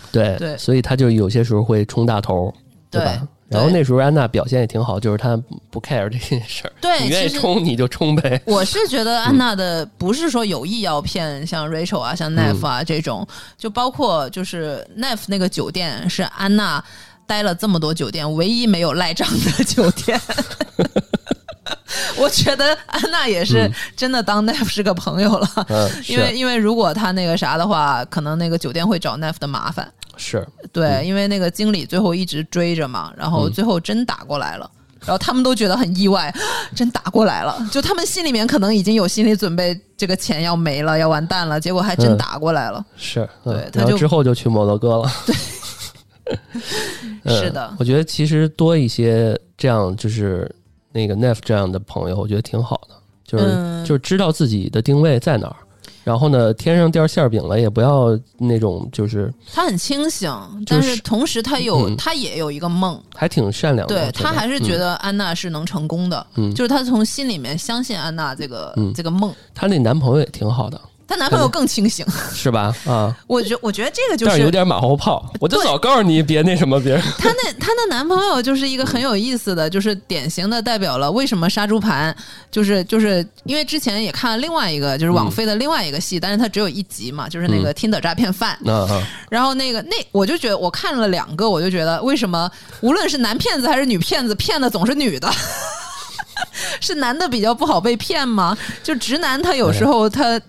[0.09, 2.53] 对，对所以他就有些时候会冲大头，
[2.89, 3.28] 对吧？
[3.49, 8.41] 对然后那时候安娜表现也挺好，就是她不 care 这件事儿，对你愿意冲你就冲呗。
[8.45, 13.25] 我是觉得安娜的不是说有意要骗像 Rachel 啊、像 Neff 啊这种，
[13.57, 16.83] 就包括就是 Neff 那个酒店是安娜
[17.25, 20.19] 待了这么多酒店唯一没有赖账的酒店。
[22.17, 29.91] 我觉得安娜也是真的当 Neff 是个朋友了，嗯， 因为因为如果他那个啥的话，可能那个酒店会找 Neff 的麻烦。
[30.17, 34.69] 是，对，因为那个经理最后一直追着嘛，然后嗯最后真打过来了。
[35.05, 36.33] 然后他们都觉得很意外，
[36.75, 37.55] 真打过来了。
[37.71, 41.59] 就他们心里面可能已经有心理准备，这个钱要没了，要完蛋了。
[41.59, 42.83] 结果还真嗯打过来了。
[42.97, 45.11] 是，嗯对他就之后就去摩洛哥了。
[47.23, 50.49] 嗯 是的我觉得其实多一些这样就是
[50.91, 55.55] 那个 Neff 这样的朋友，我觉得挺好的，就是、嗯就是知道自己的定位在哪儿。
[56.03, 60.31] 然后呢，天上掉馅儿饼了，也不要那种就是他很清醒，
[60.65, 63.93] 就是但是同时他有、嗯他也有一个梦，还挺善良的。
[63.93, 69.33] 对他还是觉嗯得安娜是能成功的，嗯就是他从心里面相信安娜这个、嗯这个梦。
[69.53, 72.05] 她那男朋友也挺好的，她男朋友更清醒，
[72.36, 72.76] 是吧？
[72.86, 75.32] 啊，我觉我觉得这个就是是有点马后炮。
[75.39, 77.01] 我就早告诉你别那什么别人。
[77.18, 82.16] 她那她那男朋友就是一个很有意思的，就是典型的代表了为什么杀猪盘，
[82.51, 88.58] 就是就是因为之前也看了另外一个就是网飞的另外一个戏，但是它只有一集嘛，就是那个嗯听的诈骗犯。
[88.66, 92.51] 嗯嗯，然后那个那我就觉得我看了两个，我就觉得为什么
[92.82, 95.32] 无论是男骗子还是女骗子，骗的总是女的。
[96.80, 98.55] 是男的比较不好被骗吗？
[98.84, 100.39] 就直男他有时候他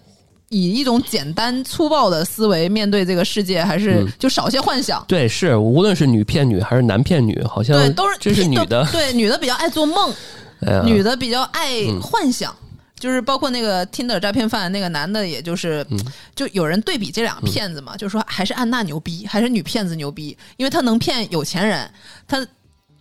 [0.51, 5.05] 以一种简单粗暴的思维面对这个世界，还是嗯就少些幻想。
[5.09, 10.13] 对，是无论是女骗女还是男骗女，好像对，都是这是女的，对，女的比较爱做梦，
[10.67, 12.55] 哎，女的比较爱嗯幻想。
[13.01, 16.01] 就是包括那个 Tinder 诈骗犯那个男的，也就是，嗯
[16.35, 21.89] 就有人对比这两个骗子嘛，就是说还是安娜牛逼，还是女骗子牛逼，因为她能骗有钱人，
[22.27, 22.45] 她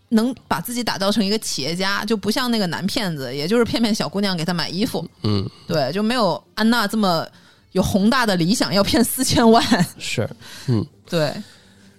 [0.10, 7.28] 能把自己打造成一个企业家，就不像那个男骗子，也就是骗骗小姑娘给他买衣服，嗯，对，就没有安娜这么
[7.74, 9.64] 有宏大的理想，要骗四千万，
[10.00, 10.30] 是，
[10.68, 10.86] 嗯。
[11.10, 11.32] 对，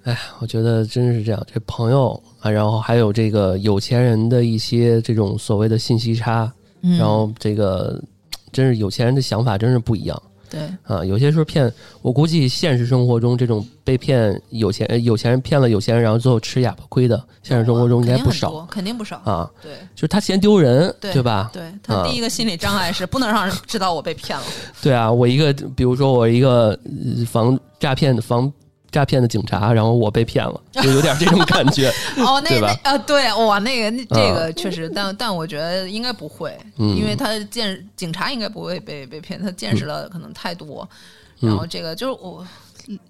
[0.02, 6.52] 哎，我觉得真是这样，这朋友啊，然后还有这个有钱人的一些这种所谓的信息差，
[6.82, 7.98] 嗯，然后这个
[8.52, 11.04] 真是有钱人的想法真是不一样对，啊。
[11.04, 11.72] 有些时候骗，
[12.02, 19.50] 我估计现实生活中这种被骗有钱呃有钱人骗了有钱人，然后最后吃哑巴亏的，现实生活中应该不少肯定，不少，啊。
[19.62, 19.72] 对。
[19.94, 21.50] 就是他嫌丢人，对吧？
[21.52, 24.44] 对他啊第一个心理障碍是不能让人知道我被骗了。
[24.82, 28.52] 对啊，我一个比如说我一个呃防诈骗的防
[28.98, 31.88] 诈骗的警察，然后我被骗了， 就有点这种感觉。
[32.16, 40.88] 哦，那那啊，对，哇，那个那这啊个确实，但但我觉得应该不会，嗯因为他见警察应该不会被被骗，他见识了可能太多，
[41.42, 42.44] 嗯然后这个就是我。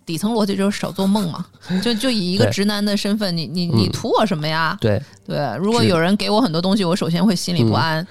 [0.04, 1.46] 底层逻辑就是少做梦嘛，
[1.80, 4.76] 就就以一个直男的身份，你你你嗯图我什么呀？
[4.80, 8.04] 对对，如果有人给我很多东西，我首先会心里不安。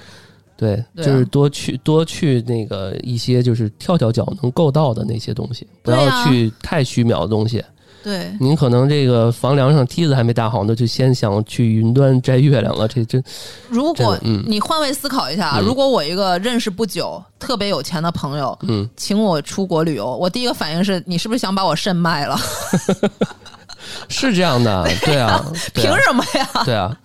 [0.58, 7.64] 对，对啊就是多去多去那个一些就是跳跳脚能够到的那些东西，不对啊要去太虚渺的东西。
[8.04, 13.22] 对，您可能这个房梁上梯子还没搭好呢，就先想去云端摘月亮了，这真
[13.68, 22.40] 如果你换位思考一下啊，嗯如果我一个认识不久、特别有钱的朋友，嗯，请我出国旅游，我第一个反应是你是不是想把我肾卖了？
[24.08, 25.44] 是这样的，对啊，
[25.74, 26.50] 对凭啊， 什么呀？
[26.64, 26.98] 对啊。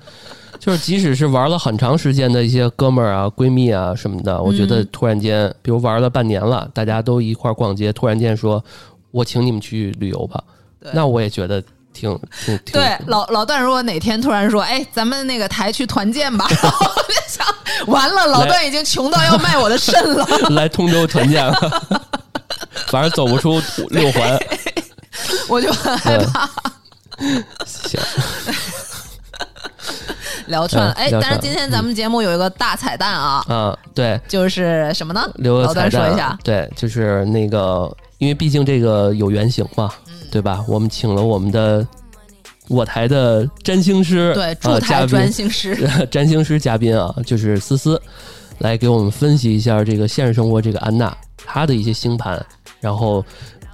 [0.64, 8.64] 就是即使是玩了很长时间的一些哥们儿啊、闺蜜啊什么的，我觉得嗯突然间，比如玩了半年了，大家都一块儿逛街，突然间说，
[9.10, 10.40] 我请你们去旅游吧，
[10.92, 11.60] 那我也觉得
[11.92, 17.44] 挺挺挺对，老老段如果哪天突然说，哎，咱们那个台去团建吧， 我就想，
[17.88, 20.24] 完了，老段已经穷到要卖我的肾了。
[20.54, 21.82] 来通州团建了，
[22.86, 24.38] 反正走不出六环。
[25.48, 26.48] 我就很害怕
[27.66, 28.00] 行，
[30.52, 30.92] 聊串了。
[30.92, 35.28] 哎，嗯但是今天咱们节目有一个大彩蛋啊，嗯，对，就是什么呢？
[35.34, 36.38] 留个老段彩蛋啊说一下。
[36.44, 40.64] 对，就是那个，因为毕竟这个有原型嘛，嗯对吧？
[40.68, 41.84] 我们请了我们的
[42.68, 45.76] 我台的占星师，对，啊驻台嘉专宾，心师。
[46.10, 48.00] 占星师嘉宾啊，就是思思，
[48.58, 52.40] 来给我们分析一下这个现实生活这个安娜她的一些星盘，
[52.80, 53.24] 然后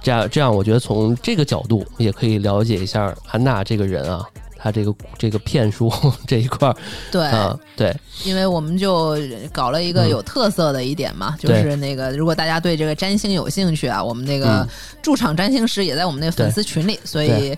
[0.01, 4.25] 这样这样，我觉得从这个角度也可以了解一下安娜这个人啊，
[4.61, 5.91] 他这个这个骗术
[6.27, 6.75] 这一块儿。
[7.11, 7.95] 对，啊，对，
[8.25, 9.17] 因为我们就
[9.51, 10.09] 搞了一个嗯。
[10.09, 14.67] 有特色的一点嘛，就是那个如果大家对这个占星有兴趣啊，我们那个嗯。
[15.01, 17.57] 驻场占星师也在我们那个粉丝群里，所以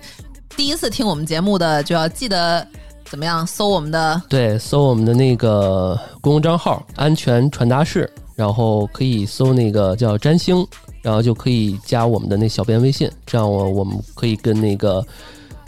[0.56, 2.66] 第一次听我们节目的就要记得
[3.06, 10.66] 怎么样搜我们的对，搜我们的那个公众账号“安全传达室”，然后可以搜那个叫占星，
[11.02, 15.04] 然后就可以加我们的那小编微信，这样我我们可以跟那个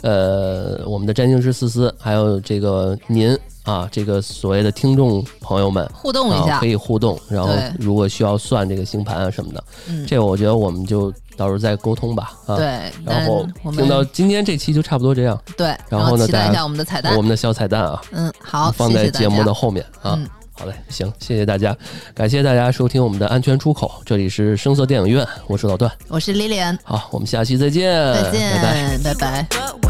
[0.04, 5.90] 呃我们的占星师思思，还有这个您啊，这个所谓的听众朋友们。
[5.94, 7.48] 互动一下啊可，以互动，然后
[7.78, 12.32] 如果需要算这个星盘啊什么的，嗯，这个我觉得我们就到时候再沟通吧。
[12.46, 20.12] 啊，对，然后我听到今天这期就差不多这样，对，然然后呢期待一下我们的彩蛋我，们的小彩蛋啊，嗯，好，放在节目的后面啊。
[20.16, 21.76] 嗯好嘞，行，谢谢大家，
[22.14, 29.14] 感谢大家收听我们的安全出口，这里是声色电影院，我是老段，我是 Lilian，好，我们下期再见，再见拜拜。，拜
[29.48, 29.83] 拜。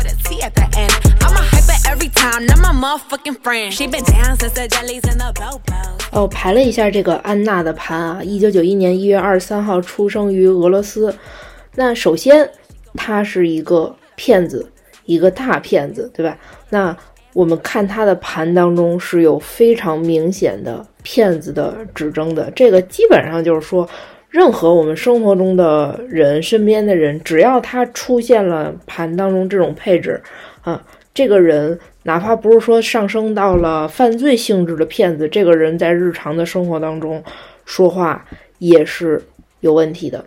[0.45, 0.93] At the end.
[1.23, 3.73] I'm a hyper every time, not my motherfucking friend.
[3.73, 6.05] She been down since the jellies and the bobos.
[6.13, 11.17] 哦，排了一下这个安娜的盘啊，一九九一年一月二十三号出生于俄罗斯。
[11.75, 12.49] 那首先，
[12.95, 14.71] 他是一个骗子，
[15.07, 16.37] 一个大骗子，对吧？
[16.69, 16.95] 那
[17.33, 23.89] 我们看他的盘当中是有非常明显的骗子的指征的，这个基本上就是说，
[24.35, 30.21] 任何我们生活中的人、身边的人，只要他出现了盘当中这种配置，
[30.63, 37.23] 啊，这个人哪怕不是说上升到了犯罪性质的骗子，这个人在日常的生活当中
[37.65, 38.25] 说话
[38.59, 39.23] 也是
[39.61, 40.25] 有问题的。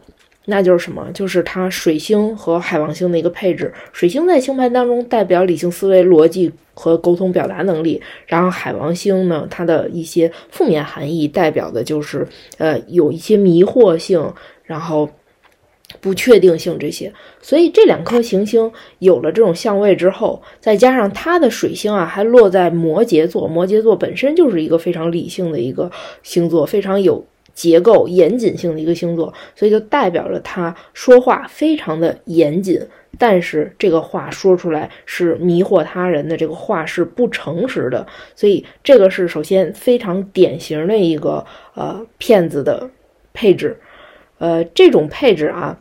[0.50, 1.06] 那就是什么？
[1.14, 3.74] 就是它水星和海王星的一个配置。
[3.92, 12.26] 水星在星盘当中代表理性思维、逻辑和沟通表达能力，然后海王星呢，它的一些负面含义代表的就是
[12.60, 14.34] 呃有一些迷惑性，
[14.64, 15.10] 然后
[16.00, 17.12] 不确定性这些。
[17.42, 25.92] 所以这两颗行星有了这种相位之后，再加上它的水星啊还落在摩羯座，摩羯座本身就是一个非常理性的一个
[26.24, 27.26] 星座，非常有
[27.58, 32.80] 结构、严谨性的一个星座，所以就代表着他说话非常的严谨。
[33.18, 38.06] 但是这个话说出来是迷惑他人的，这个话是不诚实的，
[38.36, 41.44] 所以这个是首先非常典型的一个
[41.74, 42.88] 呃骗子的
[43.34, 43.76] 配置，
[44.38, 45.80] 呃这种配置啊，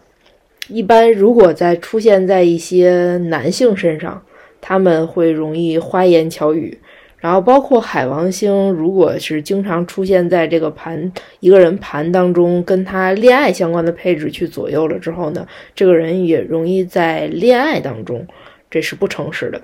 [0.69, 4.23] 一般如果在出现在一些男性身上，
[4.63, 6.79] 他们会容易花言巧语。
[7.19, 11.11] 然后包括海王星，如果是经常出现在这个盘
[11.41, 18.27] 一个人盘当中，跟他恋爱相关的配置去左右了之后呢，这个人也容易在恋爱当中，
[18.71, 19.61] 这是不诚实的。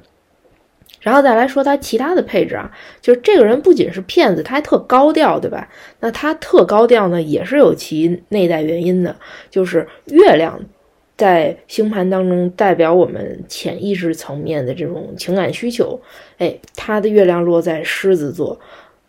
[1.00, 5.68] 然后再来说他其他的配置啊，就是这个人不仅是骗子，他还特高调，对吧？
[6.00, 9.14] 那他特高调呢，也是有其内在原因的，
[9.50, 10.60] 就是月亮
[11.22, 16.00] 在星盘当中代表我们潜意识层面的这种情感需求。
[16.38, 18.58] 哎，他的月亮落在狮子座，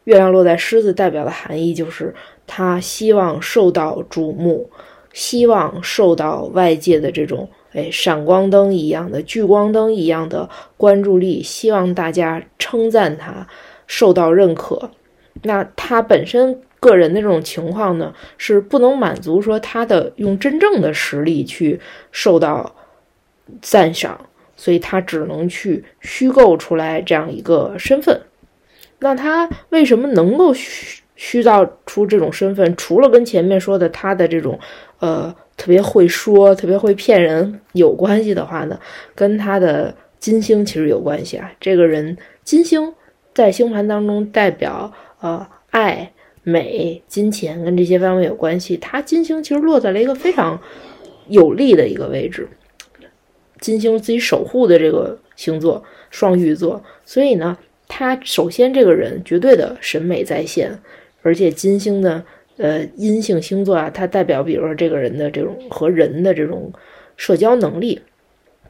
[0.04, 2.14] 月亮落在狮子代表的含义就是
[2.46, 4.70] 他希望受到瞩目，
[5.12, 10.48] 希望受到外界的这种哎闪光灯一样的聚光灯一样的
[10.78, 13.48] 关注力，希望大家称赞他，
[13.88, 14.92] 受到认可。
[15.42, 21.80] 那他本身个人的这种情况呢，是不能满足说他的用真正的实力去
[22.12, 22.76] 受到
[23.62, 24.20] 赞赏，
[24.58, 28.22] 所以他只能去虚构出来这样一个身份。
[29.00, 32.76] 那他为什么能够虚虚造出这种身份？
[32.76, 34.60] 除了跟前面说的他的这种
[35.00, 38.78] 呃特别会说、特别会骗人有关系的话呢，
[39.16, 41.52] 跟他的金星其实有关系啊。
[41.60, 42.94] 这个人金星
[43.34, 46.12] 在星盘当中代表呃爱、
[46.44, 48.78] 美、金钱跟这些方面有关系。
[48.78, 50.62] 他金星其实落在了一个非常
[51.28, 52.48] 有利的一个位置，
[53.60, 57.58] 金星自己守护的这个星座双鱼座，所以呢。
[57.86, 60.80] 他首先这个人绝对的审美在线，
[61.22, 62.24] 而且金星的
[62.58, 66.72] 呃阴性星座啊，它代表比如说这个人的这种和人的这种
[67.18, 68.02] 社交能力，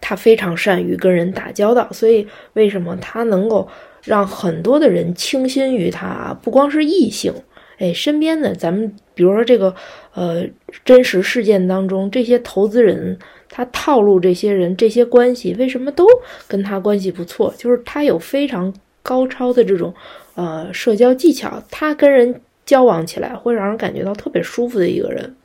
[0.01, 3.69] 他非常善于跟人打交道，所以为什么他能够
[4.03, 6.37] 让很多的人倾心于他啊？
[6.41, 7.31] 不光是异性，
[7.77, 9.73] 哎，身边的咱们比如说这个
[10.13, 10.45] 呃
[10.85, 13.17] 真实事件当中，这些投资人
[13.49, 16.07] 他套路这些人这些关系，为什么都
[16.47, 17.53] 跟他关系不错？
[17.57, 19.93] 就是他有非常高超的这种
[20.35, 25.35] 呃社交技巧，他跟人交往起来会让人感觉到特别舒服的一个人。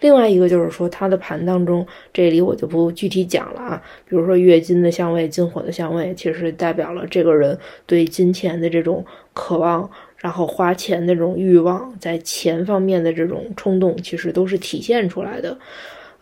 [0.00, 3.82] 另外一个就是说，他的盘当中，这里我就不具体讲了啊。
[4.06, 9.02] 比如说月金的相位、金火的相位，其实代表了这个人对金钱的这种
[9.32, 9.88] 渴望，
[10.20, 15.58] 然后花钱的这种欲望，在钱方面的这种冲动，其实都是体现出来的。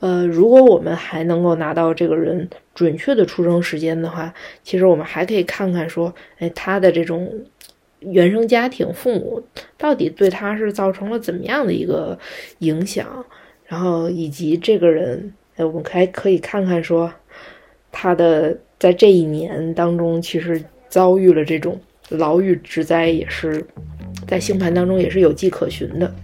[0.01, 4.33] 呃，如果我们还能够拿到这个人准确的出生时间的话，
[4.63, 7.29] 其实我们还可以看看说，哎，他的这种
[7.99, 9.43] 原生家庭、父母
[9.77, 12.17] 到底对他是造成了怎么样的一个
[12.61, 13.25] 影响，
[13.67, 17.13] 然后以及这个人，哎，我们还可以看看说，
[17.91, 21.77] 他的在这一年当中，其实遭遇了这种
[22.09, 23.67] 牢狱之灾，也是
[24.27, 26.15] 在星盘当中也是有迹可循的。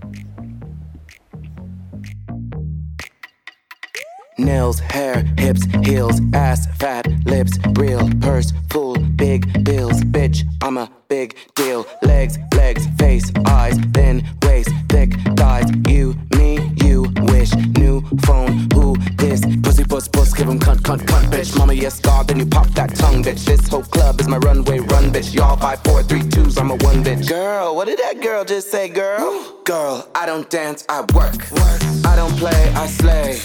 [4.37, 10.91] Nails, hair, hips, heels, ass, fat, lips, real, purse, full, big bills, bitch, I'm a
[11.09, 11.87] big deal.
[12.03, 15.70] Legs, legs, face, eyes, thin waist, thick thighs.
[15.89, 17.05] You, me, you
[17.45, 17.55] wish.
[17.78, 19.40] New phone, who this?
[19.62, 21.57] Pussy, puss, puss, give him cunt, cunt, cunt, bitch.
[21.59, 23.45] Mama, yes, God, then you pop that tongue, bitch.
[23.45, 25.34] This whole club is my runway, run, bitch.
[25.34, 27.28] Y'all five, four, three, twos, I'm a one, bitch.
[27.28, 29.53] Girl, what did that girl just say, girl?
[29.64, 31.38] Girl, I don't dance, I work.
[31.53, 31.80] work.
[32.07, 33.40] I don't play, I slay.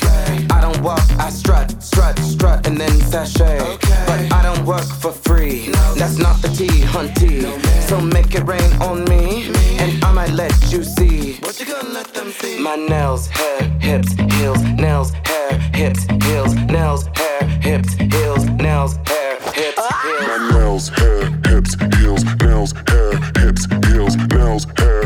[0.52, 3.60] I don't walk, I strut, strut, strut, and then sashay.
[4.06, 5.70] But I don't work for free.
[5.96, 7.44] That's not the tea, hunty.
[7.88, 11.19] So make it rain on me, and I might let you see.
[11.38, 12.60] What you gonna let them see?
[12.60, 19.38] My nails, hair, hips, heels, nails, hair, hips, heels, nails, hair, hips, heels, nails, hair,
[19.54, 20.28] hips, heels.
[20.28, 24.99] My nails, hair, hips, heels, nails, hair, hips, heels, nails, hair,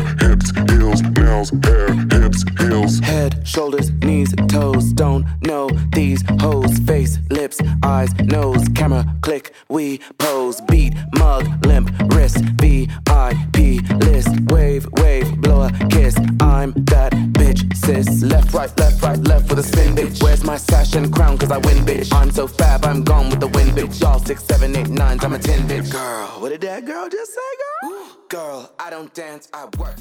[1.24, 2.98] nails, hair, hips, heels.
[3.00, 6.78] Head, shoulders, knees, toes, don't know these hoes.
[6.80, 10.60] Face, lips, eyes, nose, camera, click, we pose.
[10.62, 13.56] Beat, mug, limp, wrist, VIP
[14.06, 14.28] list.
[14.52, 16.16] Wave, wave, blow a kiss.
[16.40, 18.22] I'm that bitch, sis.
[18.22, 20.22] Left, right, left, right, left with a spin, bitch.
[20.22, 21.38] Where's my sash and crown?
[21.38, 22.12] Cause I win, bitch.
[22.12, 24.00] I'm so fab, I'm gone with the wind, bitch.
[24.00, 25.90] Y'all six, seven, eight, nines, I'm a ten, bitch.
[25.90, 28.04] Girl, what did that girl just say, girl?
[28.28, 30.00] Girl, I don't dance, I work.